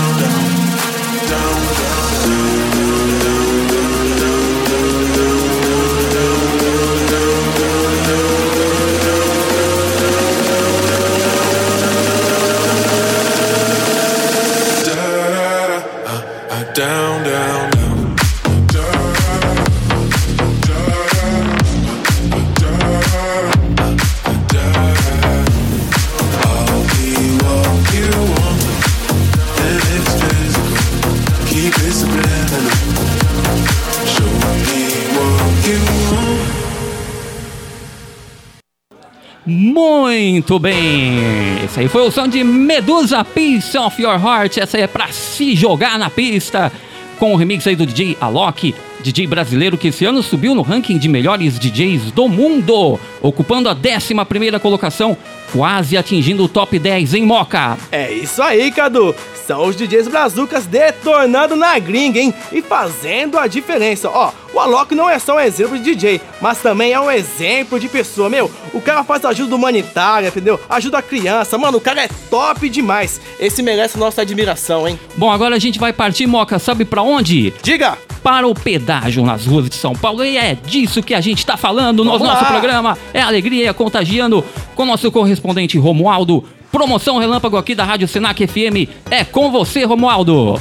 Muito 40.13 40.59
bem! 40.59 41.17
Esse 41.65 41.79
aí 41.79 41.87
foi 41.87 42.03
o 42.03 42.11
som 42.11 42.27
de 42.27 42.43
Medusa 42.43 43.23
Piece 43.25 43.75
of 43.75 43.99
Your 43.99 44.23
Heart. 44.23 44.59
Essa 44.59 44.77
aí 44.77 44.83
é 44.83 44.87
pra 44.87 45.07
se 45.07 45.55
jogar 45.55 45.97
na 45.97 46.07
pista. 46.07 46.71
Com 47.17 47.33
o 47.33 47.35
remix 47.35 47.65
aí 47.65 47.75
do 47.75 47.83
DJ 47.83 48.15
Alok, 48.21 48.75
DJ 49.01 49.25
brasileiro 49.25 49.75
que 49.75 49.87
esse 49.87 50.05
ano 50.05 50.21
subiu 50.21 50.53
no 50.53 50.61
ranking 50.61 50.99
de 50.99 51.07
melhores 51.07 51.57
DJs 51.57 52.11
do 52.11 52.27
mundo, 52.27 52.99
ocupando 53.21 53.69
a 53.69 53.73
11 53.73 54.13
primeira 54.25 54.59
colocação 54.59 55.17
quase 55.51 55.97
atingindo 55.97 56.43
o 56.43 56.47
top 56.47 56.77
10 56.77 57.15
em 57.15 57.25
Moca. 57.25 57.77
É 57.91 58.11
isso 58.11 58.41
aí, 58.41 58.71
Cadu. 58.71 59.15
São 59.45 59.65
os 59.67 59.75
DJs 59.75 60.07
brazucas 60.07 60.65
detonando 60.65 61.55
na 61.55 61.77
gringa, 61.79 62.19
hein? 62.19 62.33
E 62.51 62.61
fazendo 62.61 63.37
a 63.37 63.45
diferença. 63.47 64.09
Ó, 64.09 64.31
o 64.53 64.59
Alok 64.59 64.95
não 64.95 65.09
é 65.09 65.19
só 65.19 65.35
um 65.35 65.39
exemplo 65.39 65.77
de 65.77 65.83
DJ, 65.93 66.21
mas 66.39 66.59
também 66.61 66.93
é 66.93 66.99
um 66.99 67.11
exemplo 67.11 67.79
de 67.79 67.89
pessoa, 67.89 68.29
meu. 68.29 68.49
O 68.73 68.79
cara 68.79 69.03
faz 69.03 69.25
ajuda 69.25 69.55
humanitária, 69.55 70.27
entendeu? 70.29 70.59
Ajuda 70.69 70.99
a 70.99 71.01
criança. 71.01 71.57
Mano, 71.57 71.77
o 71.77 71.81
cara 71.81 72.03
é 72.03 72.09
top 72.29 72.69
demais. 72.69 73.19
Esse 73.39 73.61
merece 73.61 73.97
nossa 73.97 74.21
admiração, 74.21 74.87
hein? 74.87 74.97
Bom, 75.17 75.31
agora 75.31 75.55
a 75.55 75.59
gente 75.59 75.77
vai 75.77 75.91
partir, 75.91 76.25
Moca, 76.25 76.57
sabe 76.57 76.85
pra 76.85 77.01
onde? 77.01 77.53
Diga! 77.61 77.97
Para 78.23 78.47
o 78.47 78.53
pedágio 78.55 79.25
nas 79.25 79.45
ruas 79.45 79.69
de 79.69 79.75
São 79.75 79.93
Paulo. 79.93 80.23
E 80.23 80.37
é 80.37 80.55
disso 80.55 81.03
que 81.03 81.13
a 81.13 81.19
gente 81.19 81.45
tá 81.45 81.57
falando 81.57 82.05
no 82.05 82.11
Vamos 82.11 82.25
nosso 82.25 82.43
lá. 82.43 82.49
programa. 82.51 82.97
É 83.13 83.21
alegria, 83.21 83.73
contagiando 83.73 84.41
com 84.75 84.85
nosso 84.85 85.11
correspondente 85.11 85.77
Romualdo. 85.77 86.45
Promoção 86.73 87.19
Relâmpago 87.19 87.55
aqui 87.55 87.75
da 87.75 87.83
Rádio 87.83 88.07
Senac 88.07 88.47
FM. 88.47 88.89
É 89.11 89.23
com 89.23 89.51
você, 89.51 89.83
Romualdo. 89.83 90.59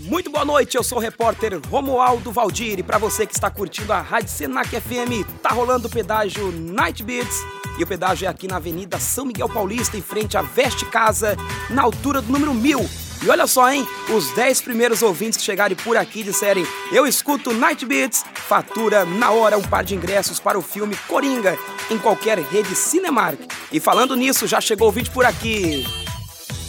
Muito 0.00 0.28
boa 0.28 0.44
noite, 0.44 0.76
eu 0.76 0.82
sou 0.82 0.98
o 0.98 1.00
repórter 1.00 1.60
Romualdo 1.70 2.32
Valdir 2.32 2.80
e 2.80 2.82
para 2.82 2.98
você 2.98 3.24
que 3.26 3.32
está 3.32 3.48
curtindo 3.48 3.92
a 3.92 4.00
Rádio 4.00 4.30
Senac 4.30 4.68
FM, 4.68 5.24
tá 5.40 5.50
rolando 5.50 5.86
o 5.86 5.90
pedágio 5.90 6.50
Night 6.50 7.04
Beats 7.04 7.36
e 7.78 7.84
o 7.84 7.86
pedágio 7.86 8.26
é 8.26 8.28
aqui 8.28 8.48
na 8.48 8.56
Avenida 8.56 8.98
São 8.98 9.24
Miguel 9.24 9.48
Paulista, 9.48 9.96
em 9.96 10.02
frente 10.02 10.36
à 10.36 10.42
Veste 10.42 10.84
Casa, 10.86 11.36
na 11.70 11.82
altura 11.82 12.20
do 12.20 12.32
número 12.32 12.52
1000. 12.52 13.07
E 13.22 13.28
olha 13.28 13.46
só, 13.46 13.70
hein? 13.70 13.86
Os 14.10 14.30
10 14.32 14.62
primeiros 14.62 15.02
ouvintes 15.02 15.38
que 15.38 15.44
chegarem 15.44 15.76
por 15.76 15.96
aqui 15.96 16.22
disserem 16.22 16.66
Eu 16.92 17.06
escuto 17.06 17.52
Night 17.52 17.84
Beats, 17.84 18.24
fatura 18.34 19.04
na 19.04 19.30
hora 19.30 19.58
um 19.58 19.62
par 19.62 19.82
de 19.82 19.94
ingressos 19.94 20.38
para 20.38 20.58
o 20.58 20.62
filme 20.62 20.96
Coringa 21.08 21.58
em 21.90 21.98
qualquer 21.98 22.38
rede 22.38 22.74
Cinemark. 22.74 23.40
E 23.72 23.80
falando 23.80 24.14
nisso, 24.14 24.46
já 24.46 24.60
chegou 24.60 24.86
ouvinte 24.86 25.10
por 25.10 25.24
aqui. 25.24 25.84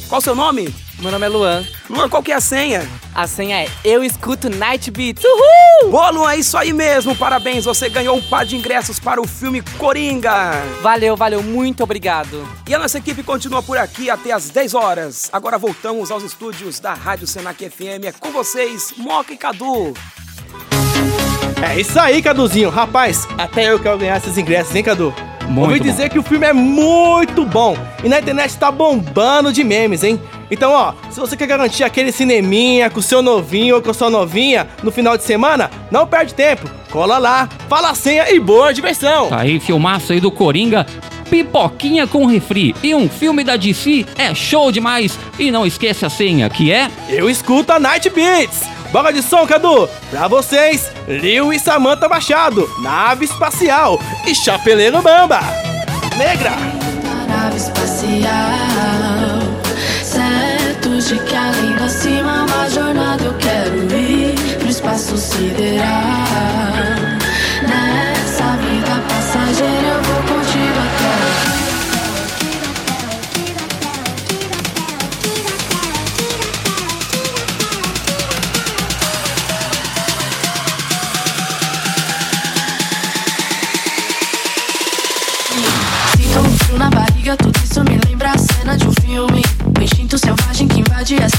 Qual 0.07 0.19
o 0.19 0.23
seu 0.23 0.33
nome? 0.33 0.73
Meu 1.01 1.11
nome 1.11 1.25
é 1.25 1.29
Luan. 1.29 1.63
Luan, 1.89 2.09
qual 2.09 2.21
que 2.21 2.31
é 2.31 2.35
a 2.35 2.41
senha? 2.41 2.85
A 3.15 3.25
senha 3.25 3.63
é 3.63 3.67
Eu 3.85 4.03
Escuto 4.03 4.49
Night 4.49 4.91
Beats. 4.91 5.23
Uhul! 5.23 5.91
Boa, 5.91 6.09
Luan, 6.09 6.31
é 6.33 6.37
isso 6.37 6.57
aí 6.57 6.73
mesmo. 6.73 7.15
Parabéns, 7.15 7.63
você 7.63 7.87
ganhou 7.87 8.17
um 8.17 8.21
par 8.21 8.45
de 8.45 8.57
ingressos 8.57 8.99
para 8.99 9.21
o 9.21 9.25
filme 9.25 9.61
Coringa. 9.77 10.51
Valeu, 10.81 11.15
valeu, 11.15 11.41
muito 11.41 11.83
obrigado. 11.83 12.45
E 12.67 12.75
a 12.75 12.79
nossa 12.79 12.97
equipe 12.97 13.23
continua 13.23 13.63
por 13.63 13.77
aqui 13.77 14.09
até 14.09 14.33
às 14.33 14.49
10 14.49 14.73
horas. 14.73 15.29
Agora 15.31 15.57
voltamos 15.57 16.11
aos 16.11 16.21
estúdios 16.23 16.81
da 16.81 16.93
Rádio 16.93 17.27
Senac 17.27 17.69
FM. 17.69 18.03
É 18.05 18.11
com 18.11 18.31
vocês, 18.31 18.93
Moca 18.97 19.31
e 19.31 19.37
Cadu. 19.37 19.93
É 21.61 21.79
isso 21.79 21.97
aí, 21.97 22.21
Caduzinho. 22.21 22.69
Rapaz, 22.69 23.25
até 23.37 23.71
eu 23.71 23.79
quero 23.79 23.97
ganhar 23.97 24.17
esses 24.17 24.37
ingressos, 24.37 24.75
hein, 24.75 24.83
Cadu? 24.83 25.13
Muito 25.47 25.67
Ouvi 25.69 25.79
bom. 25.79 25.85
dizer 25.85 26.09
que 26.09 26.19
o 26.19 26.23
filme 26.23 26.45
é 26.45 26.53
muito 26.53 27.43
bom 27.45 27.75
e 28.03 28.09
na 28.09 28.19
internet 28.19 28.55
tá 28.57 28.69
bombando 28.69 29.51
de 29.51 29.63
memes, 29.63 30.03
hein? 30.03 30.21
Então, 30.51 30.71
ó, 30.71 30.93
se 31.09 31.19
você 31.19 31.37
quer 31.37 31.47
garantir 31.47 31.83
aquele 31.83 32.11
cineminha 32.11 32.89
com 32.89 32.99
o 32.99 33.03
seu 33.03 33.21
novinho 33.21 33.75
ou 33.75 33.81
com 33.81 33.91
a 33.91 33.93
sua 33.93 34.09
novinha 34.09 34.67
no 34.81 34.91
final 34.91 35.17
de 35.17 35.23
semana, 35.23 35.69
não 35.91 36.07
perde 36.07 36.33
tempo. 36.33 36.69
Cola 36.91 37.17
lá, 37.17 37.47
fala 37.67 37.91
a 37.91 37.95
senha 37.95 38.31
e 38.31 38.39
boa 38.39 38.73
diversão. 38.73 39.29
Tá 39.29 39.41
aí, 39.41 39.59
filmaço 39.59 40.11
aí 40.11 40.19
do 40.19 40.31
Coringa. 40.31 40.85
Pipoquinha 41.29 42.07
com 42.07 42.25
refri 42.25 42.75
e 42.81 42.95
um 42.95 43.07
filme 43.07 43.43
da 43.43 43.55
DC 43.55 44.05
é 44.17 44.33
show 44.33 44.71
demais. 44.71 45.17
E 45.37 45.51
não 45.51 45.65
esquece 45.65 46.05
a 46.05 46.09
senha, 46.09 46.49
que 46.49 46.71
é... 46.71 46.89
Eu 47.07 47.29
escuto 47.29 47.71
a 47.71 47.79
Night 47.79 48.09
Beats. 48.09 48.63
Bora 48.91 49.13
de 49.13 49.21
som, 49.21 49.45
Cadu. 49.45 49.87
Pra 50.09 50.27
vocês, 50.27 50.91
Liu 51.07 51.53
e 51.53 51.59
Samantha 51.59 52.09
Machado, 52.09 52.67
Nave 52.81 53.25
Espacial 53.25 53.99
e 54.25 54.33
Chapeleiro 54.33 54.99
Bamba. 55.03 55.41
Negra. 56.17 56.51
nave 57.27 57.57
espacial. 57.57 59.18
Que 61.09 61.35
além 61.35 61.75
da 61.75 61.89
cima, 61.89 62.45
uma 62.45 62.69
jornada 62.69 63.23
eu 63.23 63.33
quero 63.33 63.77
ir 63.95 64.35
pro 64.59 64.69
espaço 64.69 65.17
sideral. 65.17 66.88
Selvagem 91.09 91.38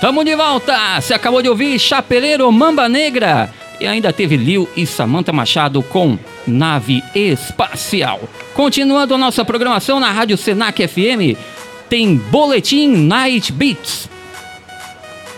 Tamo 0.00 0.24
de 0.24 0.34
volta! 0.34 0.98
Você 0.98 1.12
acabou 1.12 1.42
de 1.42 1.48
ouvir 1.50 1.78
Chapeleiro 1.78 2.50
Mamba 2.50 2.88
Negra 2.88 3.52
e 3.78 3.86
ainda 3.86 4.10
teve 4.10 4.34
Liu 4.34 4.66
e 4.74 4.86
Samantha 4.86 5.30
Machado 5.30 5.82
com 5.82 6.18
Nave 6.46 7.04
Espacial. 7.14 8.18
Continuando 8.54 9.14
a 9.14 9.18
nossa 9.18 9.44
programação 9.44 10.00
na 10.00 10.10
Rádio 10.10 10.38
Senac 10.38 10.88
FM, 10.88 11.38
tem 11.90 12.16
Boletim 12.16 12.88
Night 12.96 13.52
Beats. 13.52 14.08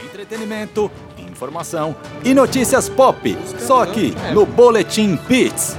Entretenimento, 0.04 0.88
informação 1.18 1.96
e 2.24 2.32
notícias 2.32 2.88
pop. 2.88 3.36
Só 3.58 3.82
aqui 3.82 4.14
no 4.32 4.46
Boletim 4.46 5.18
Beats. 5.28 5.76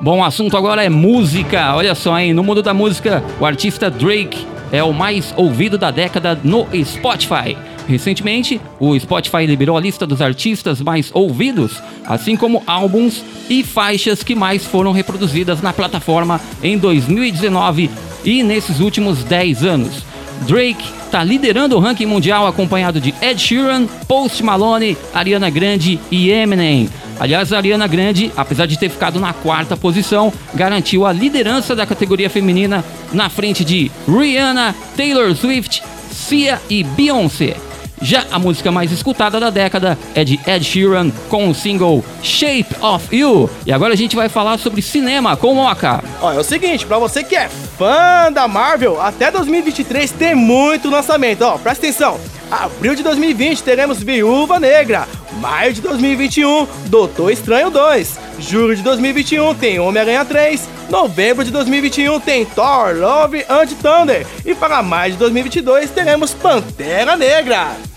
Bom, 0.00 0.20
o 0.20 0.24
assunto 0.24 0.56
agora 0.56 0.82
é 0.82 0.88
música. 0.88 1.76
Olha 1.76 1.94
só, 1.94 2.18
hein? 2.18 2.32
No 2.32 2.42
mundo 2.42 2.62
da 2.62 2.72
música, 2.72 3.22
o 3.38 3.44
artista 3.44 3.90
Drake 3.90 4.46
é 4.72 4.82
o 4.82 4.94
mais 4.94 5.34
ouvido 5.36 5.76
da 5.76 5.90
década 5.90 6.40
no 6.42 6.66
Spotify. 6.82 7.54
Recentemente, 7.86 8.60
o 8.78 8.98
Spotify 8.98 9.46
liberou 9.46 9.76
a 9.76 9.80
lista 9.80 10.06
dos 10.06 10.22
artistas 10.22 10.80
mais 10.80 11.10
ouvidos, 11.12 11.82
assim 12.06 12.36
como 12.36 12.62
álbuns 12.66 13.24
e 13.50 13.62
faixas 13.62 14.22
que 14.22 14.34
mais 14.34 14.64
foram 14.64 14.92
reproduzidas 14.92 15.60
na 15.60 15.72
plataforma 15.72 16.40
em 16.62 16.78
2019 16.78 17.90
e 18.24 18.42
nesses 18.42 18.80
últimos 18.80 19.24
10 19.24 19.64
anos. 19.64 20.04
Drake 20.46 20.84
está 21.04 21.22
liderando 21.22 21.76
o 21.76 21.80
ranking 21.80 22.06
mundial 22.06 22.46
acompanhado 22.46 23.00
de 23.00 23.14
Ed 23.20 23.40
Sheeran, 23.40 23.86
Post 24.08 24.42
Malone, 24.42 24.96
Ariana 25.12 25.50
Grande 25.50 26.00
e 26.10 26.30
Eminem. 26.30 26.88
Aliás, 27.20 27.52
a 27.52 27.58
Ariana 27.58 27.86
Grande, 27.86 28.32
apesar 28.36 28.66
de 28.66 28.78
ter 28.78 28.88
ficado 28.88 29.20
na 29.20 29.32
quarta 29.32 29.76
posição, 29.76 30.32
garantiu 30.54 31.06
a 31.06 31.12
liderança 31.12 31.76
da 31.76 31.86
categoria 31.86 32.30
feminina 32.30 32.84
na 33.12 33.28
frente 33.28 33.64
de 33.64 33.90
Rihanna, 34.08 34.74
Taylor 34.96 35.34
Swift, 35.36 35.82
Sia 36.10 36.60
e 36.68 36.82
Beyoncé. 36.82 37.56
Já 38.02 38.26
a 38.32 38.38
música 38.38 38.72
mais 38.72 38.90
escutada 38.90 39.38
da 39.38 39.48
década 39.48 39.96
é 40.12 40.24
de 40.24 40.38
Ed 40.44 40.64
Sheeran 40.64 41.10
com 41.28 41.48
o 41.48 41.54
single 41.54 42.04
Shape 42.20 42.74
of 42.80 43.16
You. 43.16 43.48
E 43.64 43.72
agora 43.72 43.94
a 43.94 43.96
gente 43.96 44.16
vai 44.16 44.28
falar 44.28 44.58
sobre 44.58 44.82
cinema 44.82 45.36
com 45.36 45.54
Moca. 45.54 46.02
Ó, 46.20 46.32
é 46.32 46.38
o 46.38 46.42
seguinte, 46.42 46.84
pra 46.84 46.98
você 46.98 47.22
que 47.22 47.36
é 47.36 47.48
fã 47.48 48.30
da 48.32 48.48
Marvel, 48.48 49.00
até 49.00 49.30
2023 49.30 50.10
tem 50.10 50.34
muito 50.34 50.90
lançamento. 50.90 51.42
Ó, 51.42 51.56
presta 51.58 51.86
atenção. 51.86 52.18
Abril 52.50 52.94
de 52.94 53.02
2020 53.04 53.62
teremos 53.62 54.02
Viúva 54.02 54.58
Negra. 54.58 55.06
Maio 55.40 55.72
de 55.72 55.80
2021, 55.80 56.66
Doutor 56.86 57.30
Estranho 57.30 57.70
2. 57.70 58.18
Julho 58.40 58.76
de 58.76 58.82
2021 58.82 59.54
tem 59.54 59.78
Homem-Aranha 59.78 60.24
3. 60.24 60.68
Novembro 60.90 61.44
de 61.44 61.50
2021 61.50 62.20
tem 62.20 62.44
Thor 62.44 62.96
Love 62.96 63.46
and 63.48 63.66
Thunder. 63.80 64.26
E 64.44 64.54
para 64.54 64.82
maio 64.82 65.12
de 65.12 65.18
2022 65.18 65.90
teremos 65.90 66.34
Pantera 66.34 67.16
Negra. 67.16 67.91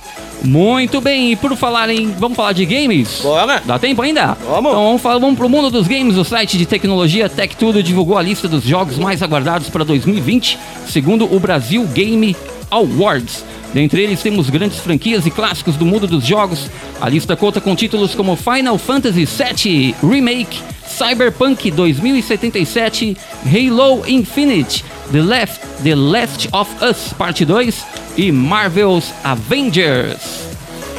Muito 0.46 1.02
bem, 1.02 1.32
e 1.32 1.36
por 1.36 1.56
falar 1.56 1.90
em. 1.90 2.12
Vamos 2.12 2.36
falar 2.36 2.54
de 2.54 2.66
games? 2.66 3.22
Bora! 3.22 3.62
Dá 3.66 3.80
tempo 3.80 4.02
ainda? 4.02 4.38
Vamos! 4.48 4.72
Então 4.72 4.84
vamos, 4.84 5.02
falar, 5.02 5.20
vamos 5.20 5.38
pro 5.38 5.50
mundo 5.50 5.72
dos 5.72 5.88
games. 5.88 6.18
O 6.18 6.24
site 6.24 6.58
de 6.58 6.66
tecnologia 6.66 7.28
Tech 7.28 7.56
Tudo 7.56 7.82
divulgou 7.82 8.18
a 8.18 8.22
lista 8.22 8.48
dos 8.48 8.64
jogos 8.64 8.98
mais 8.98 9.24
aguardados 9.24 9.70
para 9.70 9.84
2020, 9.84 10.58
segundo 10.88 11.34
o 11.34 11.40
Brasil 11.40 11.84
Game 11.88 12.36
Awards. 12.70 13.44
Dentre 13.74 14.04
eles 14.04 14.22
temos 14.22 14.50
grandes 14.50 14.80
franquias 14.80 15.26
e 15.26 15.32
clássicos 15.32 15.76
do 15.76 15.86
mundo 15.86 16.08
dos 16.08 16.26
jogos. 16.26 16.70
A 17.02 17.10
lista 17.10 17.36
conta 17.36 17.60
com 17.60 17.76
títulos 17.76 18.14
como 18.14 18.36
Final 18.36 18.78
Fantasy 18.78 19.26
VII 19.26 19.96
Remake, 20.02 20.62
Cyberpunk 20.88 21.72
2077, 21.72 23.18
Halo 23.44 24.08
Infinite, 24.08 24.86
The, 25.12 25.22
Left, 25.22 25.60
The 25.84 25.96
Last 25.96 26.50
of 26.54 26.72
Us 26.86 27.14
Parte 27.18 27.44
2 27.44 28.05
e 28.18 28.32
Marvel's 28.32 29.14
Avengers. 29.24 30.50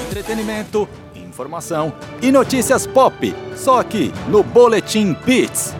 Entretenimento, 0.06 0.88
informação 1.14 1.92
e 2.20 2.30
notícias 2.30 2.86
pop. 2.86 3.34
Só 3.56 3.80
aqui 3.80 4.12
no 4.28 4.42
Boletim 4.42 5.16
Beats. 5.24 5.74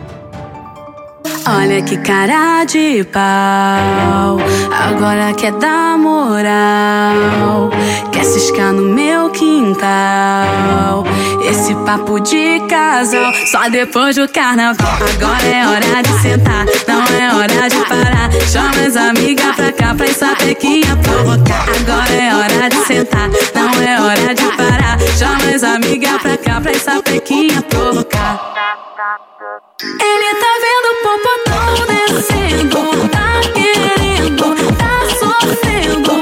Olha 1.49 1.81
que 1.81 1.95
cara 1.97 2.65
de 2.65 3.05
pau, 3.05 4.37
agora 4.69 5.33
quer 5.33 5.53
dar 5.53 5.97
moral. 5.97 7.69
Quer 8.11 8.25
ciscar 8.25 8.73
no 8.73 8.81
meu 8.81 9.29
quintal. 9.29 11.05
Esse 11.41 11.73
papo 11.85 12.19
de 12.19 12.59
casal, 12.67 13.31
só 13.49 13.69
depois 13.69 14.17
do 14.17 14.27
carnaval. 14.27 14.91
Agora 14.95 15.47
é 15.47 15.65
hora 15.65 16.03
de 16.03 16.21
sentar, 16.21 16.65
não 16.85 17.03
é 17.17 17.33
hora 17.33 17.69
de 17.69 17.77
parar. 17.85 18.29
Chama 18.51 18.85
as 18.85 18.97
amigas 18.97 19.55
pra 19.55 19.71
cá 19.71 19.95
pra 19.95 20.05
essa 20.05 20.35
pequinha 20.35 20.97
provocar. 20.97 21.65
Agora 21.69 22.13
é 22.13 22.35
hora 22.35 22.69
de 22.69 22.85
sentar, 22.85 23.29
não 23.55 23.81
é 23.81 24.01
hora 24.01 24.35
de 24.35 24.45
parar. 24.57 24.99
Chama 25.17 25.55
as 25.55 25.63
amigas 25.63 26.21
pra 26.21 26.35
cá 26.35 26.59
pra 26.59 26.71
essa 26.71 27.01
pequinha 27.01 27.61
provocar. 27.61 29.26
Ele 29.79 30.33
tá 30.39 30.53
vendo 30.63 30.87
o 30.91 30.97
popotão 31.03 31.85
descendo, 31.85 32.81
tá 33.09 33.41
querendo, 33.53 34.55
tá 34.75 34.93
sofrendo. 35.19 36.15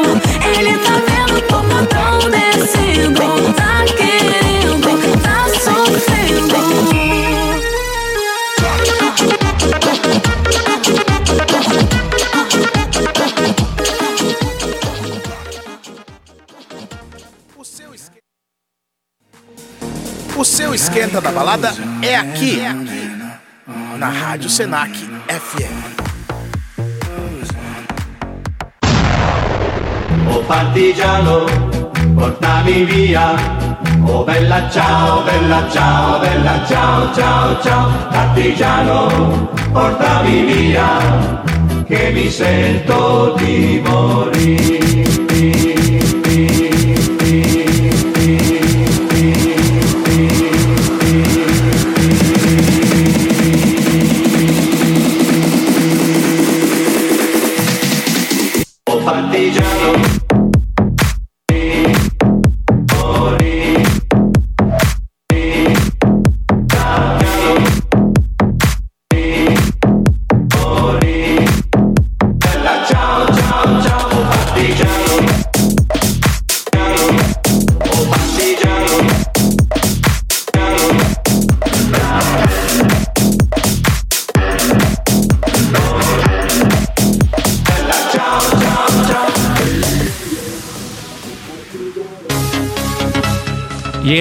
Ele 0.60 0.78
tá 0.80 0.96
vendo 1.08 1.38
o 1.38 1.42
popotão 1.44 2.20
descendo, 2.30 3.54
tá 3.54 3.86
querendo, 3.96 4.92
tá 5.22 5.48
sofrendo. 5.64 6.56
O 20.38 20.44
seu 20.44 20.76
esquenta 20.76 21.22
da 21.22 21.32
balada 21.32 21.74
é 22.02 22.18
aqui, 22.18 22.60
na 24.06 24.12
Rádio 24.12 24.50
Senac 24.50 24.94
FM. 25.28 25.78
Oh 30.30 30.44
partigiano, 30.46 31.46
portami 32.14 32.86
via. 32.86 33.34
Oh 34.06 34.24
bella 34.24 34.70
ciao, 34.70 35.24
bella 35.24 35.68
ciao, 35.72 36.20
bella 36.20 36.64
ciao, 36.68 37.14
ciao, 37.16 37.60
ciao. 37.64 37.90
Partigiano, 38.12 39.50
portami 39.74 40.46
via, 40.46 41.00
che 41.88 42.12
mi 42.14 42.30
sento 42.30 43.34
di 43.40 43.82
Oh 43.88 45.75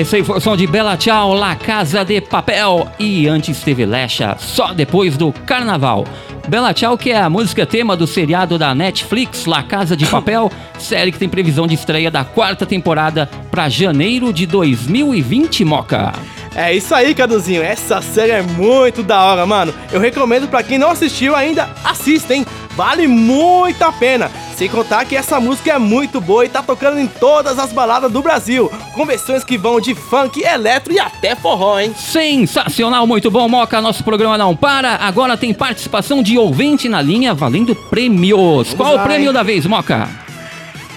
E 0.05 0.07
esse 0.07 0.17
aí 0.17 0.23
foi 0.23 0.37
o 0.37 0.41
som 0.41 0.55
de 0.55 0.67
Bela 0.67 0.99
Tchau, 0.99 1.33
La 1.33 1.57
Casa 1.57 2.05
de 2.05 2.21
Papel. 2.21 2.87
E 2.99 3.27
antes 3.27 3.63
teve 3.63 3.87
Lecha, 3.87 4.37
só 4.39 4.75
depois 4.75 5.17
do 5.17 5.33
Carnaval. 5.33 6.05
Bela 6.47 6.75
Tchau, 6.75 6.99
que 6.99 7.11
é 7.11 7.17
a 7.17 7.31
música 7.31 7.65
tema 7.65 7.97
do 7.97 8.07
seriado 8.07 8.59
da 8.59 8.75
Netflix, 8.75 9.47
La 9.47 9.63
Casa 9.63 9.97
de 9.97 10.05
Papel, 10.05 10.53
série 10.79 11.11
que 11.11 11.19
tem 11.19 11.27
previsão 11.27 11.67
de 11.67 11.73
estreia 11.73 12.11
da 12.11 12.23
quarta 12.23 12.67
temporada 12.67 13.31
para 13.51 13.71
janeiro 13.71 14.31
de 14.31 14.45
2020, 14.45 15.65
Moca. 15.65 16.13
É 16.55 16.75
isso 16.75 16.95
aí, 16.95 17.15
Caduzinho. 17.15 17.63
Essa 17.63 18.03
série 18.03 18.33
é 18.33 18.43
muito 18.43 19.03
da 19.03 19.25
hora, 19.25 19.47
mano. 19.47 19.73
Eu 19.91 19.99
recomendo 19.99 20.47
pra 20.49 20.63
quem 20.63 20.77
não 20.77 20.91
assistiu 20.91 21.35
ainda, 21.35 21.71
assista, 21.83 22.35
hein? 22.35 22.45
Vale 22.77 23.07
muito 23.07 23.83
a 23.83 23.91
pena. 23.91 24.31
Sem 24.57 24.69
contar 24.69 25.05
que 25.05 25.17
essa 25.17 25.41
música 25.41 25.73
é 25.73 25.79
muito 25.79 26.21
boa 26.21 26.45
e 26.45 26.49
tá 26.49 26.63
tocando 26.63 27.01
em 27.01 27.09
todas 27.09 27.59
as 27.59 27.73
baladas 27.73 28.11
do 28.11 28.23
Brasil, 28.23 28.71
com 28.95 29.05
versões 29.05 29.43
que 29.43 29.59
vão 29.59 29.81
de 29.81 29.97
funk, 29.97 30.41
eletro 30.45 30.93
e 30.93 31.01
até 31.01 31.35
forró, 31.35 31.81
hein? 31.81 31.93
Sensacional, 31.97 33.05
muito 33.05 33.33
bom, 33.33 33.49
Moca. 33.49 33.81
Nosso 33.81 34.05
programa 34.05 34.39
não 34.39 34.55
para. 34.55 34.95
Agora 34.95 35.37
tem 35.37 35.53
participação 35.53 36.23
de 36.23 36.39
ouvinte 36.39 36.89
na 36.89 37.03
linha 37.03 37.35
valendo 37.35 37.75
prêmios. 37.75 38.73
Qual 38.75 38.95
lá, 38.95 39.03
o 39.03 39.05
prêmio 39.05 39.29
hein? 39.29 39.35
da 39.35 39.43
vez, 39.43 39.67
Moca? 39.67 40.09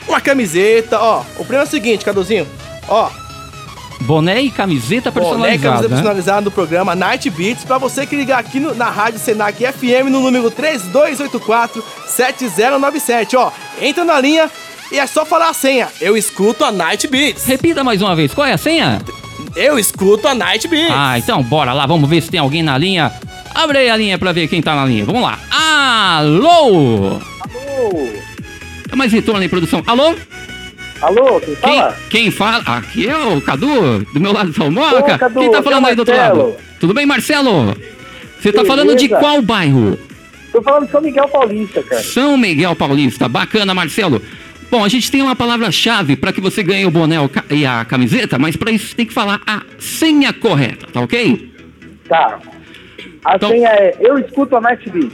Uma 0.08 0.22
camiseta, 0.22 1.00
ó. 1.00 1.24
O 1.38 1.44
prêmio 1.44 1.64
é 1.64 1.68
o 1.68 1.70
seguinte, 1.70 2.06
Caduzinho. 2.06 2.48
Ó, 2.88 3.10
Boné 4.02 4.42
e 4.42 4.52
camiseta 4.52 5.10
boné, 5.12 5.26
personalizada. 5.26 5.70
camisa 5.70 5.88
né? 5.90 5.96
personalizada 5.96 6.42
do 6.44 6.52
programa 6.52 6.96
Night 6.96 7.30
Beats, 7.30 7.64
pra 7.66 7.78
você 7.78 8.06
que 8.06 8.16
ligar 8.16 8.40
aqui 8.40 8.60
no- 8.60 8.74
na 8.76 8.90
Rádio 8.90 9.20
Senac 9.20 9.64
FM 9.66 10.10
no 10.10 10.22
número 10.22 10.50
3284-7097, 10.52 13.36
ó. 13.36 13.52
Entra 13.82 14.06
na 14.06 14.20
linha 14.22 14.50
e 14.92 15.00
é 15.00 15.08
só 15.08 15.26
falar 15.26 15.50
a 15.50 15.54
senha. 15.54 15.88
Eu 16.00 16.16
escuto 16.16 16.64
a 16.64 16.72
Night 16.72 17.08
Beats. 17.08 17.46
Repita 17.46 17.84
mais 17.84 18.02
uma 18.02 18.16
vez, 18.16 18.34
qual 18.34 18.48
é 18.48 18.54
a 18.54 18.58
senha? 18.58 19.02
Eu 19.56 19.78
escuto 19.80 20.28
a 20.28 20.36
Night 20.36 20.68
Beats. 20.68 20.94
Ah, 20.96 21.18
então 21.18 21.42
bora 21.44 21.74
lá, 21.74 21.86
vamos 21.86 22.10
ver 22.10 22.22
se 22.22 22.30
tem 22.30 22.40
alguém 22.40 22.64
na 22.64 22.78
linha. 22.78 23.12
Abre 23.54 23.80
aí 23.80 23.90
a 23.90 23.98
linha 23.98 24.18
pra 24.18 24.32
ver 24.32 24.48
quem 24.48 24.62
tá 24.62 24.76
na 24.76 24.86
linha. 24.86 25.04
Vamos 25.06 25.22
lá. 25.22 25.38
Alô? 25.52 27.20
Alô? 27.42 28.10
Mais 28.96 29.12
retorno 29.12 29.42
aí, 29.42 29.50
produção. 29.50 29.84
Alô? 29.86 30.16
Alô, 31.02 31.40
quem 31.40 31.56
fala? 31.56 31.98
Quem 32.10 32.32
fala? 32.32 32.64
Aqui 32.66 33.08
é 33.08 33.16
o 33.18 33.40
Cadu, 33.42 34.00
do 34.14 34.20
meu 34.20 34.32
lado, 34.34 34.52
São 34.54 34.72
Moca. 34.72 35.16
Ô, 35.16 35.18
Cadu, 35.18 35.40
Quem 35.40 35.52
tá 35.52 35.60
é 35.60 35.62
falando 35.62 35.86
aí 35.86 35.96
do 35.96 36.00
outro 36.00 36.16
Marcelo. 36.16 36.44
lado? 36.50 36.58
Tudo 36.80 36.94
bem, 36.94 37.06
Marcelo? 37.06 37.78
Você 38.40 38.52
tá 38.52 38.66
falando 38.66 38.96
de 38.96 39.08
qual 39.10 39.42
bairro? 39.42 39.98
Tô 40.52 40.62
falando 40.62 40.86
de 40.86 40.92
São 40.92 41.02
Miguel 41.02 41.28
Paulista, 41.28 41.84
cara. 41.84 42.04
São 42.04 42.38
Miguel 42.38 42.76
Paulista. 42.76 43.28
Bacana, 43.28 43.74
Marcelo. 43.74 44.22
Bom, 44.72 44.84
a 44.84 44.90
gente 44.90 45.10
tem 45.12 45.22
uma 45.22 45.36
palavra-chave 45.36 46.16
para 46.16 46.34
que 46.34 46.42
você 46.42 46.62
ganhe 46.64 46.86
o 46.86 46.92
boné 46.92 47.16
e 47.52 47.66
a 47.66 47.86
camiseta, 47.86 48.38
mas 48.40 48.56
para 48.56 48.72
isso 48.72 48.88
você 48.88 48.96
tem 48.96 49.06
que 49.06 49.14
falar 49.14 49.40
a 49.48 49.62
senha 49.80 50.34
correta, 50.34 50.88
tá 50.92 51.00
ok? 51.02 51.52
Tá. 52.10 52.40
A 53.24 53.36
Então- 53.36 53.50
senha 53.50 53.70
é 53.70 53.96
Eu 54.00 54.18
Escuto 54.20 54.56
a 54.58 54.62
Night 54.62 54.90
Beat. 54.90 55.12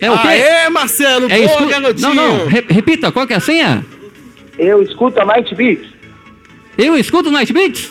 É 0.00 0.10
o 0.10 0.18
quê? 0.18 0.28
Aê, 0.28 0.68
Marcelo, 0.70 1.26
É 1.30 1.36
boa, 1.38 1.44
escu- 1.50 1.66
garotinho. 1.68 2.14
Não, 2.14 2.38
não, 2.38 2.46
re- 2.46 2.64
repita, 2.68 3.12
qual 3.12 3.26
que 3.26 3.34
é 3.34 3.36
a 3.36 3.40
senha? 3.40 3.84
Eu 4.60 4.82
Escuto 4.82 5.18
a 5.18 5.24
Night 5.24 5.54
Beat. 5.54 5.80
Eu 6.76 6.94
escuto 6.94 7.30
o 7.30 7.32
Night 7.32 7.50
Beats? 7.50 7.90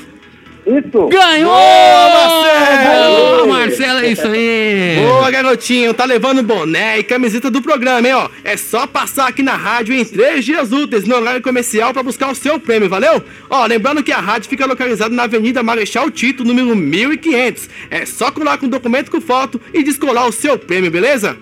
Isso. 0.68 1.08
Ganhou! 1.08 1.50
Boa, 1.50 2.10
Marcelo! 2.14 3.16
Boa, 3.16 3.48
Marcelo, 3.48 4.00
é 4.02 4.12
isso 4.12 4.28
aí! 4.28 4.98
Boa, 5.04 5.32
garotinho, 5.32 5.96
tá 5.96 6.06
levando 6.06 6.44
boné 6.44 7.00
e 7.00 7.04
camiseta 7.04 7.50
do 7.50 7.60
programa, 7.60 8.08
hein, 8.08 8.14
ó. 8.14 8.30
É 8.44 8.56
só 8.56 8.86
passar 8.86 9.28
aqui 9.28 9.42
na 9.42 9.56
rádio 9.56 9.96
em 9.96 10.06
três 10.06 10.46
dias 10.46 10.72
úteis 10.72 11.06
no 11.06 11.16
horário 11.16 11.42
comercial 11.42 11.92
pra 11.92 12.04
buscar 12.04 12.30
o 12.30 12.36
seu 12.36 12.60
prêmio, 12.60 12.88
valeu? 12.88 13.24
Ó, 13.50 13.66
lembrando 13.66 14.04
que 14.04 14.12
a 14.12 14.20
rádio 14.20 14.48
fica 14.48 14.68
localizada 14.68 15.16
na 15.16 15.24
Avenida 15.24 15.64
Marechal 15.64 16.12
Tito, 16.12 16.44
número 16.44 16.76
1500. 16.76 17.68
É 17.90 18.06
só 18.06 18.30
colar 18.30 18.60
com 18.60 18.68
documento 18.68 19.10
com 19.10 19.20
foto 19.20 19.60
e 19.74 19.82
descolar 19.82 20.28
o 20.28 20.32
seu 20.32 20.56
prêmio, 20.60 20.92
beleza? 20.92 21.36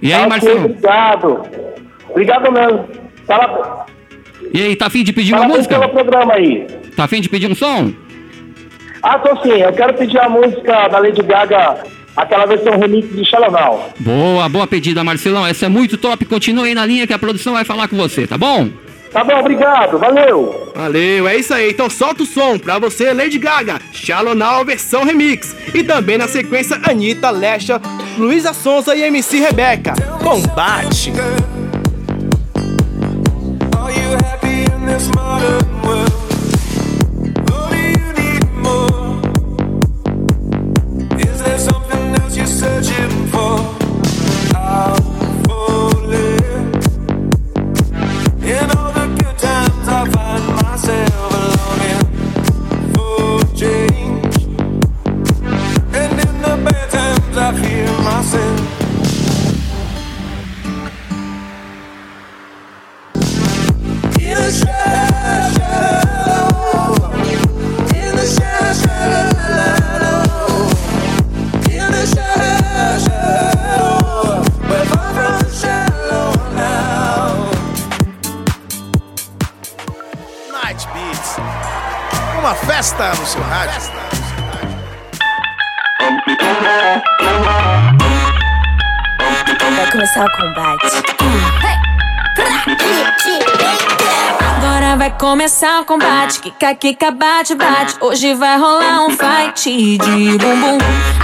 E 0.00 0.12
aí, 0.12 0.28
Marcelo? 0.28 0.64
Obrigado. 0.64 1.42
Obrigado 2.10 2.50
mesmo. 2.50 3.01
Fala, 3.26 3.86
E 4.52 4.62
aí, 4.62 4.76
tá 4.76 4.86
afim 4.86 5.04
de 5.04 5.12
pedir 5.12 5.34
uma 5.34 5.46
música? 5.48 5.78
pelo 5.78 5.90
programa 5.90 6.34
aí. 6.34 6.66
Tá 6.96 7.04
afim 7.04 7.20
de 7.20 7.28
pedir 7.28 7.50
um 7.50 7.54
som? 7.54 7.92
Ah, 9.02 9.18
tô 9.18 9.36
sim. 9.42 9.50
Eu 9.60 9.72
quero 9.72 9.94
pedir 9.94 10.18
a 10.18 10.28
música 10.28 10.88
da 10.88 10.98
Lady 10.98 11.22
Gaga, 11.22 11.78
aquela 12.16 12.46
versão 12.46 12.78
remix 12.78 13.08
de 13.14 13.22
Now. 13.50 13.88
Boa, 13.98 14.48
boa 14.48 14.66
pedida, 14.66 15.02
Marcelão. 15.02 15.46
Essa 15.46 15.66
é 15.66 15.68
muito 15.68 15.96
top. 15.96 16.24
Continue 16.24 16.68
aí 16.68 16.74
na 16.74 16.86
linha 16.86 17.06
que 17.06 17.12
a 17.12 17.18
produção 17.18 17.54
vai 17.54 17.64
falar 17.64 17.88
com 17.88 17.96
você, 17.96 18.26
tá 18.26 18.38
bom? 18.38 18.68
Tá 19.12 19.22
bom, 19.24 19.38
obrigado. 19.40 19.98
Valeu. 19.98 20.72
Valeu, 20.74 21.28
é 21.28 21.36
isso 21.36 21.52
aí. 21.52 21.70
Então 21.70 21.90
solta 21.90 22.22
o 22.22 22.26
som 22.26 22.58
pra 22.58 22.78
você, 22.78 23.12
Lady 23.12 23.38
Gaga, 23.38 23.78
Shallow 23.92 24.34
Now 24.34 24.64
versão 24.64 25.04
remix. 25.04 25.54
E 25.74 25.82
também 25.84 26.16
na 26.16 26.26
sequência, 26.28 26.80
Anitta, 26.88 27.28
Lesha, 27.30 27.80
Luísa 28.16 28.54
Sonza 28.54 28.94
e 28.94 29.02
MC 29.02 29.38
Rebeca. 29.38 29.92
Combate. 30.22 31.12
This 34.92 35.08
modern 35.14 35.61
Kika, 96.42 96.74
kika, 96.74 97.10
bate, 97.12 97.54
bate. 97.54 97.94
Hoje 98.00 98.34
vai 98.34 98.58
rolar 98.58 99.06
um 99.06 99.10
fight 99.10 99.96
de 99.96 100.38
bumbum. 100.38 100.78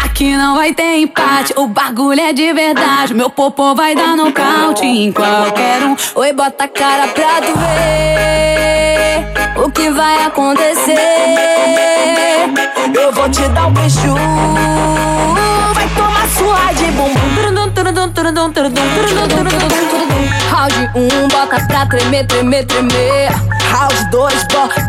Aqui 0.05 0.37
não 0.37 0.55
vai 0.55 0.73
ter 0.73 1.01
empate. 1.01 1.53
O 1.57 1.67
bagulho 1.67 2.21
é 2.21 2.33
de 2.33 2.53
verdade. 2.53 3.15
Meu 3.15 3.29
popô 3.29 3.75
vai 3.75 3.97
dar 3.97 4.17
nocaute 4.17 4.87
em 4.87 5.11
qualquer 5.11 5.83
um. 5.83 5.97
Oi, 6.15 6.33
bota 6.33 6.63
a 6.63 6.69
cara 6.69 7.09
pra 7.09 7.41
tu 7.41 7.53
ver 7.59 9.27
o 9.65 9.69
que 9.73 9.91
vai 9.91 10.25
acontecer. 10.25 10.95
Eu 12.95 13.13
vou 13.13 13.29
te 13.29 13.43
dar 13.49 13.67
um 13.67 13.73
beijo. 13.73 14.15
Vai 15.75 15.89
tomar 15.97 16.29
sua 16.29 16.73
de 16.75 16.93
bumbum. 16.93 17.19
Round 20.69 20.91
1, 20.95 21.01
um, 21.01 21.29
bota 21.29 21.61
pra 21.67 21.87
tremer, 21.87 22.27
tremer, 22.27 22.65
tremer. 22.67 23.31
Round 23.71 24.11
2, 24.11 24.45
bota 24.45 24.81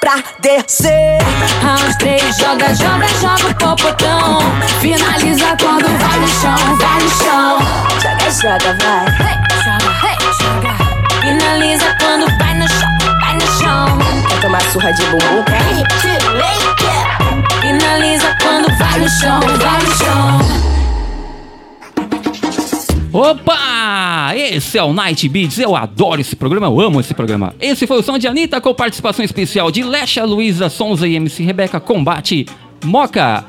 pra 0.00 0.22
descer. 0.40 1.18
Round 1.62 1.98
3, 1.98 2.36
joga, 2.36 2.74
joga, 2.74 3.06
joga 3.20 3.46
o 3.46 3.54
popotão. 3.54 4.40
Finaliza 4.80 5.56
quando 5.60 5.86
vai 5.98 6.18
no 6.18 6.28
chão, 6.28 6.76
vai 6.76 7.02
no 7.02 7.10
chão. 7.10 7.58
Joga, 8.02 8.30
joga, 8.32 8.76
vai. 8.82 9.06
Joga, 9.62 10.32
joga. 10.42 10.72
Finaliza 11.20 11.96
quando 12.00 12.38
vai 12.38 12.54
no 12.54 12.68
chão, 12.68 12.98
vai 13.20 13.34
no 13.34 13.46
chão. 13.60 13.98
Quer 14.28 14.40
tomar 14.40 14.62
surra 14.72 14.92
de 14.92 15.04
bumbum? 15.06 15.44
Finaliza 17.60 18.36
quando 18.42 18.76
vai 18.76 18.98
no 18.98 19.08
chão, 19.08 19.40
vai 19.40 19.82
no 19.82 19.94
chão. 19.94 20.77
Opa! 23.12 24.32
Esse 24.36 24.76
é 24.76 24.82
o 24.82 24.92
Night 24.92 25.26
Beats. 25.28 25.58
Eu 25.58 25.74
adoro 25.74 26.20
esse 26.20 26.36
programa, 26.36 26.66
eu 26.66 26.80
amo 26.80 27.00
esse 27.00 27.14
programa. 27.14 27.54
Esse 27.58 27.86
foi 27.86 27.98
o 27.98 28.02
som 28.02 28.18
de 28.18 28.28
Anitta 28.28 28.60
com 28.60 28.74
participação 28.74 29.24
especial 29.24 29.70
de 29.70 29.82
Lesha, 29.82 30.24
Luísa, 30.24 30.68
Sonza 30.68 31.08
e 31.08 31.16
MC 31.16 31.42
Rebeca 31.42 31.80
Combate 31.80 32.46
Moca. 32.84 33.44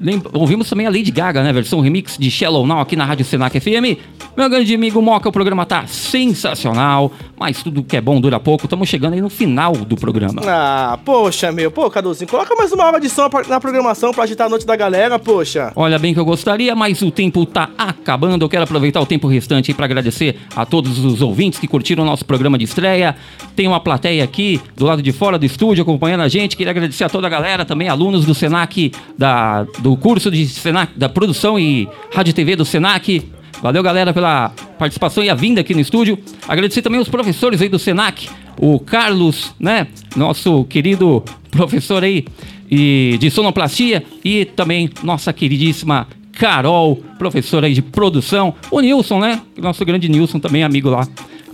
Lem- 0.00 0.22
Ouvimos 0.32 0.68
também 0.68 0.86
a 0.86 0.90
Lady 0.90 1.10
Gaga, 1.10 1.42
né? 1.42 1.52
Versão 1.52 1.80
remix 1.80 2.16
de 2.18 2.30
Shallow 2.30 2.66
Now 2.66 2.80
aqui 2.80 2.94
na 2.94 3.04
Rádio 3.04 3.24
Senac 3.24 3.58
FM. 3.58 3.98
Meu 4.36 4.48
grande 4.48 4.72
amigo 4.74 5.02
Moca, 5.02 5.28
o 5.28 5.32
programa 5.32 5.66
tá 5.66 5.84
sensacional, 5.88 7.10
mas 7.38 7.62
tudo 7.62 7.82
que 7.82 7.96
é 7.96 8.00
bom 8.00 8.20
dura 8.20 8.38
pouco. 8.38 8.66
Estamos 8.66 8.88
chegando 8.88 9.14
aí 9.14 9.20
no 9.20 9.28
final 9.28 9.72
do 9.72 9.96
programa. 9.96 10.40
Ah, 10.46 10.98
poxa, 11.04 11.50
meu. 11.50 11.70
Pô, 11.70 11.90
Caduzinho, 11.90 12.30
coloca 12.30 12.54
mais 12.54 12.70
uma 12.72 12.84
hora 12.84 13.00
de 13.00 13.08
som 13.08 13.28
pra- 13.28 13.42
na 13.48 13.58
programação 13.58 14.12
pra 14.12 14.22
agitar 14.24 14.46
a 14.46 14.50
noite 14.50 14.64
da 14.64 14.76
galera, 14.76 15.18
poxa. 15.18 15.72
Olha 15.74 15.98
bem 15.98 16.14
que 16.14 16.20
eu 16.20 16.24
gostaria, 16.24 16.74
mas 16.76 17.02
o 17.02 17.10
tempo 17.10 17.44
tá 17.44 17.70
acabando. 17.76 18.44
Eu 18.44 18.48
quero 18.48 18.62
aproveitar 18.62 19.00
o 19.00 19.06
tempo 19.06 19.26
restante 19.26 19.74
para 19.74 19.86
agradecer 19.86 20.36
a 20.54 20.64
todos 20.64 20.98
os 21.04 21.20
ouvintes 21.20 21.58
que 21.58 21.66
curtiram 21.66 22.04
o 22.04 22.06
nosso 22.06 22.24
programa 22.24 22.56
de 22.56 22.64
estreia. 22.64 23.16
Tem 23.56 23.66
uma 23.66 23.80
plateia 23.80 24.22
aqui 24.22 24.60
do 24.76 24.84
lado 24.86 25.02
de 25.02 25.10
fora 25.10 25.36
do 25.38 25.44
estúdio 25.44 25.82
acompanhando 25.82 26.20
a 26.20 26.28
gente. 26.28 26.56
Queria 26.56 26.70
agradecer 26.70 27.02
a 27.02 27.08
toda 27.08 27.26
a 27.26 27.30
galera, 27.30 27.64
também 27.64 27.88
alunos 27.88 28.24
do 28.24 28.34
Senac, 28.34 28.92
da, 29.18 29.66
do 29.88 29.96
curso 29.96 30.30
de 30.30 30.46
Senac, 30.46 30.92
da 30.98 31.08
produção 31.08 31.58
e 31.58 31.88
rádio 32.12 32.32
e 32.32 32.34
TV 32.34 32.54
do 32.54 32.64
Senac. 32.64 33.22
Valeu, 33.62 33.82
galera, 33.82 34.12
pela 34.12 34.50
participação 34.78 35.24
e 35.24 35.30
a 35.30 35.34
vinda 35.34 35.62
aqui 35.62 35.72
no 35.72 35.80
estúdio. 35.80 36.18
Agradecer 36.46 36.82
também 36.82 37.00
os 37.00 37.08
professores 37.08 37.62
aí 37.62 37.70
do 37.70 37.78
Senac, 37.78 38.28
o 38.60 38.78
Carlos, 38.78 39.54
né? 39.58 39.86
Nosso 40.14 40.64
querido 40.64 41.24
professor 41.50 42.04
aí 42.04 42.26
e 42.70 43.16
de 43.18 43.30
sonoplastia 43.30 44.04
e 44.22 44.44
também 44.44 44.90
nossa 45.02 45.32
queridíssima 45.32 46.06
Carol, 46.32 47.02
professora 47.18 47.66
aí 47.66 47.72
de 47.72 47.80
produção, 47.80 48.54
o 48.70 48.80
Nilson, 48.80 49.20
né? 49.20 49.40
Nosso 49.56 49.86
grande 49.86 50.06
Nilson 50.06 50.38
também 50.38 50.62
amigo 50.64 50.90
lá 50.90 51.08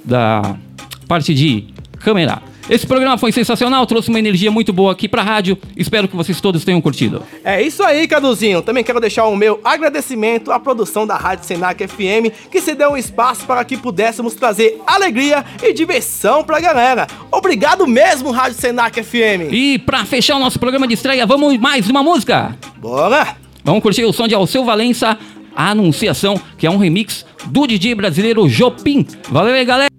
da 0.04 0.56
parte 1.06 1.32
de 1.32 1.66
câmera. 2.00 2.42
Esse 2.68 2.86
programa 2.86 3.18
foi 3.18 3.30
sensacional, 3.30 3.86
trouxe 3.86 4.08
uma 4.08 4.18
energia 4.18 4.50
muito 4.50 4.72
boa 4.72 4.92
aqui 4.92 5.06
pra 5.06 5.22
rádio. 5.22 5.58
Espero 5.76 6.08
que 6.08 6.16
vocês 6.16 6.40
todos 6.40 6.64
tenham 6.64 6.80
curtido. 6.80 7.22
É 7.44 7.60
isso 7.60 7.82
aí, 7.82 8.08
Caduzinho. 8.08 8.62
Também 8.62 8.82
quero 8.82 8.98
deixar 9.00 9.26
o 9.26 9.36
meu 9.36 9.60
agradecimento 9.62 10.50
à 10.50 10.58
produção 10.58 11.06
da 11.06 11.14
Rádio 11.14 11.44
Senac 11.44 11.86
FM, 11.86 12.32
que 12.50 12.62
se 12.62 12.74
deu 12.74 12.92
um 12.92 12.96
espaço 12.96 13.44
para 13.44 13.62
que 13.66 13.76
pudéssemos 13.76 14.34
trazer 14.34 14.80
alegria 14.86 15.44
e 15.62 15.74
diversão 15.74 16.42
pra 16.42 16.58
galera. 16.58 17.06
Obrigado 17.30 17.86
mesmo, 17.86 18.30
Rádio 18.30 18.58
Senac 18.58 19.02
FM. 19.02 19.52
E 19.52 19.78
pra 19.78 20.06
fechar 20.06 20.36
o 20.36 20.40
nosso 20.40 20.58
programa 20.58 20.88
de 20.88 20.94
estreia, 20.94 21.26
vamos 21.26 21.58
mais 21.58 21.90
uma 21.90 22.02
música? 22.02 22.56
Bora! 22.78 23.36
Vamos 23.62 23.82
curtir 23.82 24.04
o 24.04 24.12
som 24.12 24.26
de 24.26 24.34
Alceu 24.34 24.64
Valença, 24.64 25.18
a 25.54 25.70
Anunciação, 25.70 26.40
que 26.56 26.66
é 26.66 26.70
um 26.70 26.78
remix 26.78 27.26
do 27.46 27.66
DJ 27.66 27.94
brasileiro 27.94 28.48
Jopim. 28.48 29.06
Valeu 29.28 29.54
aí, 29.54 29.64
galera! 29.66 29.93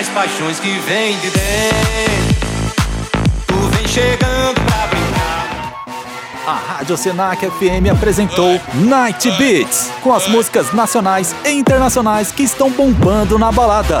As 0.00 0.08
paixões 0.08 0.58
que 0.58 0.78
vêm 0.78 1.18
de 1.18 1.30
dentro. 1.30 2.40
Tu 3.46 3.54
vem 3.54 3.86
chegando 3.86 4.54
pra 4.54 4.86
brincar. 4.86 5.84
A 6.46 6.54
Rádio 6.54 6.96
Senac 6.96 7.46
FM 7.46 7.92
apresentou 7.92 8.58
Night 8.72 9.30
Beats, 9.32 9.90
com 10.02 10.14
as 10.14 10.26
músicas 10.26 10.72
nacionais 10.72 11.34
e 11.44 11.50
internacionais 11.50 12.32
que 12.32 12.42
estão 12.42 12.70
bombando 12.70 13.38
na 13.38 13.52
balada. 13.52 14.00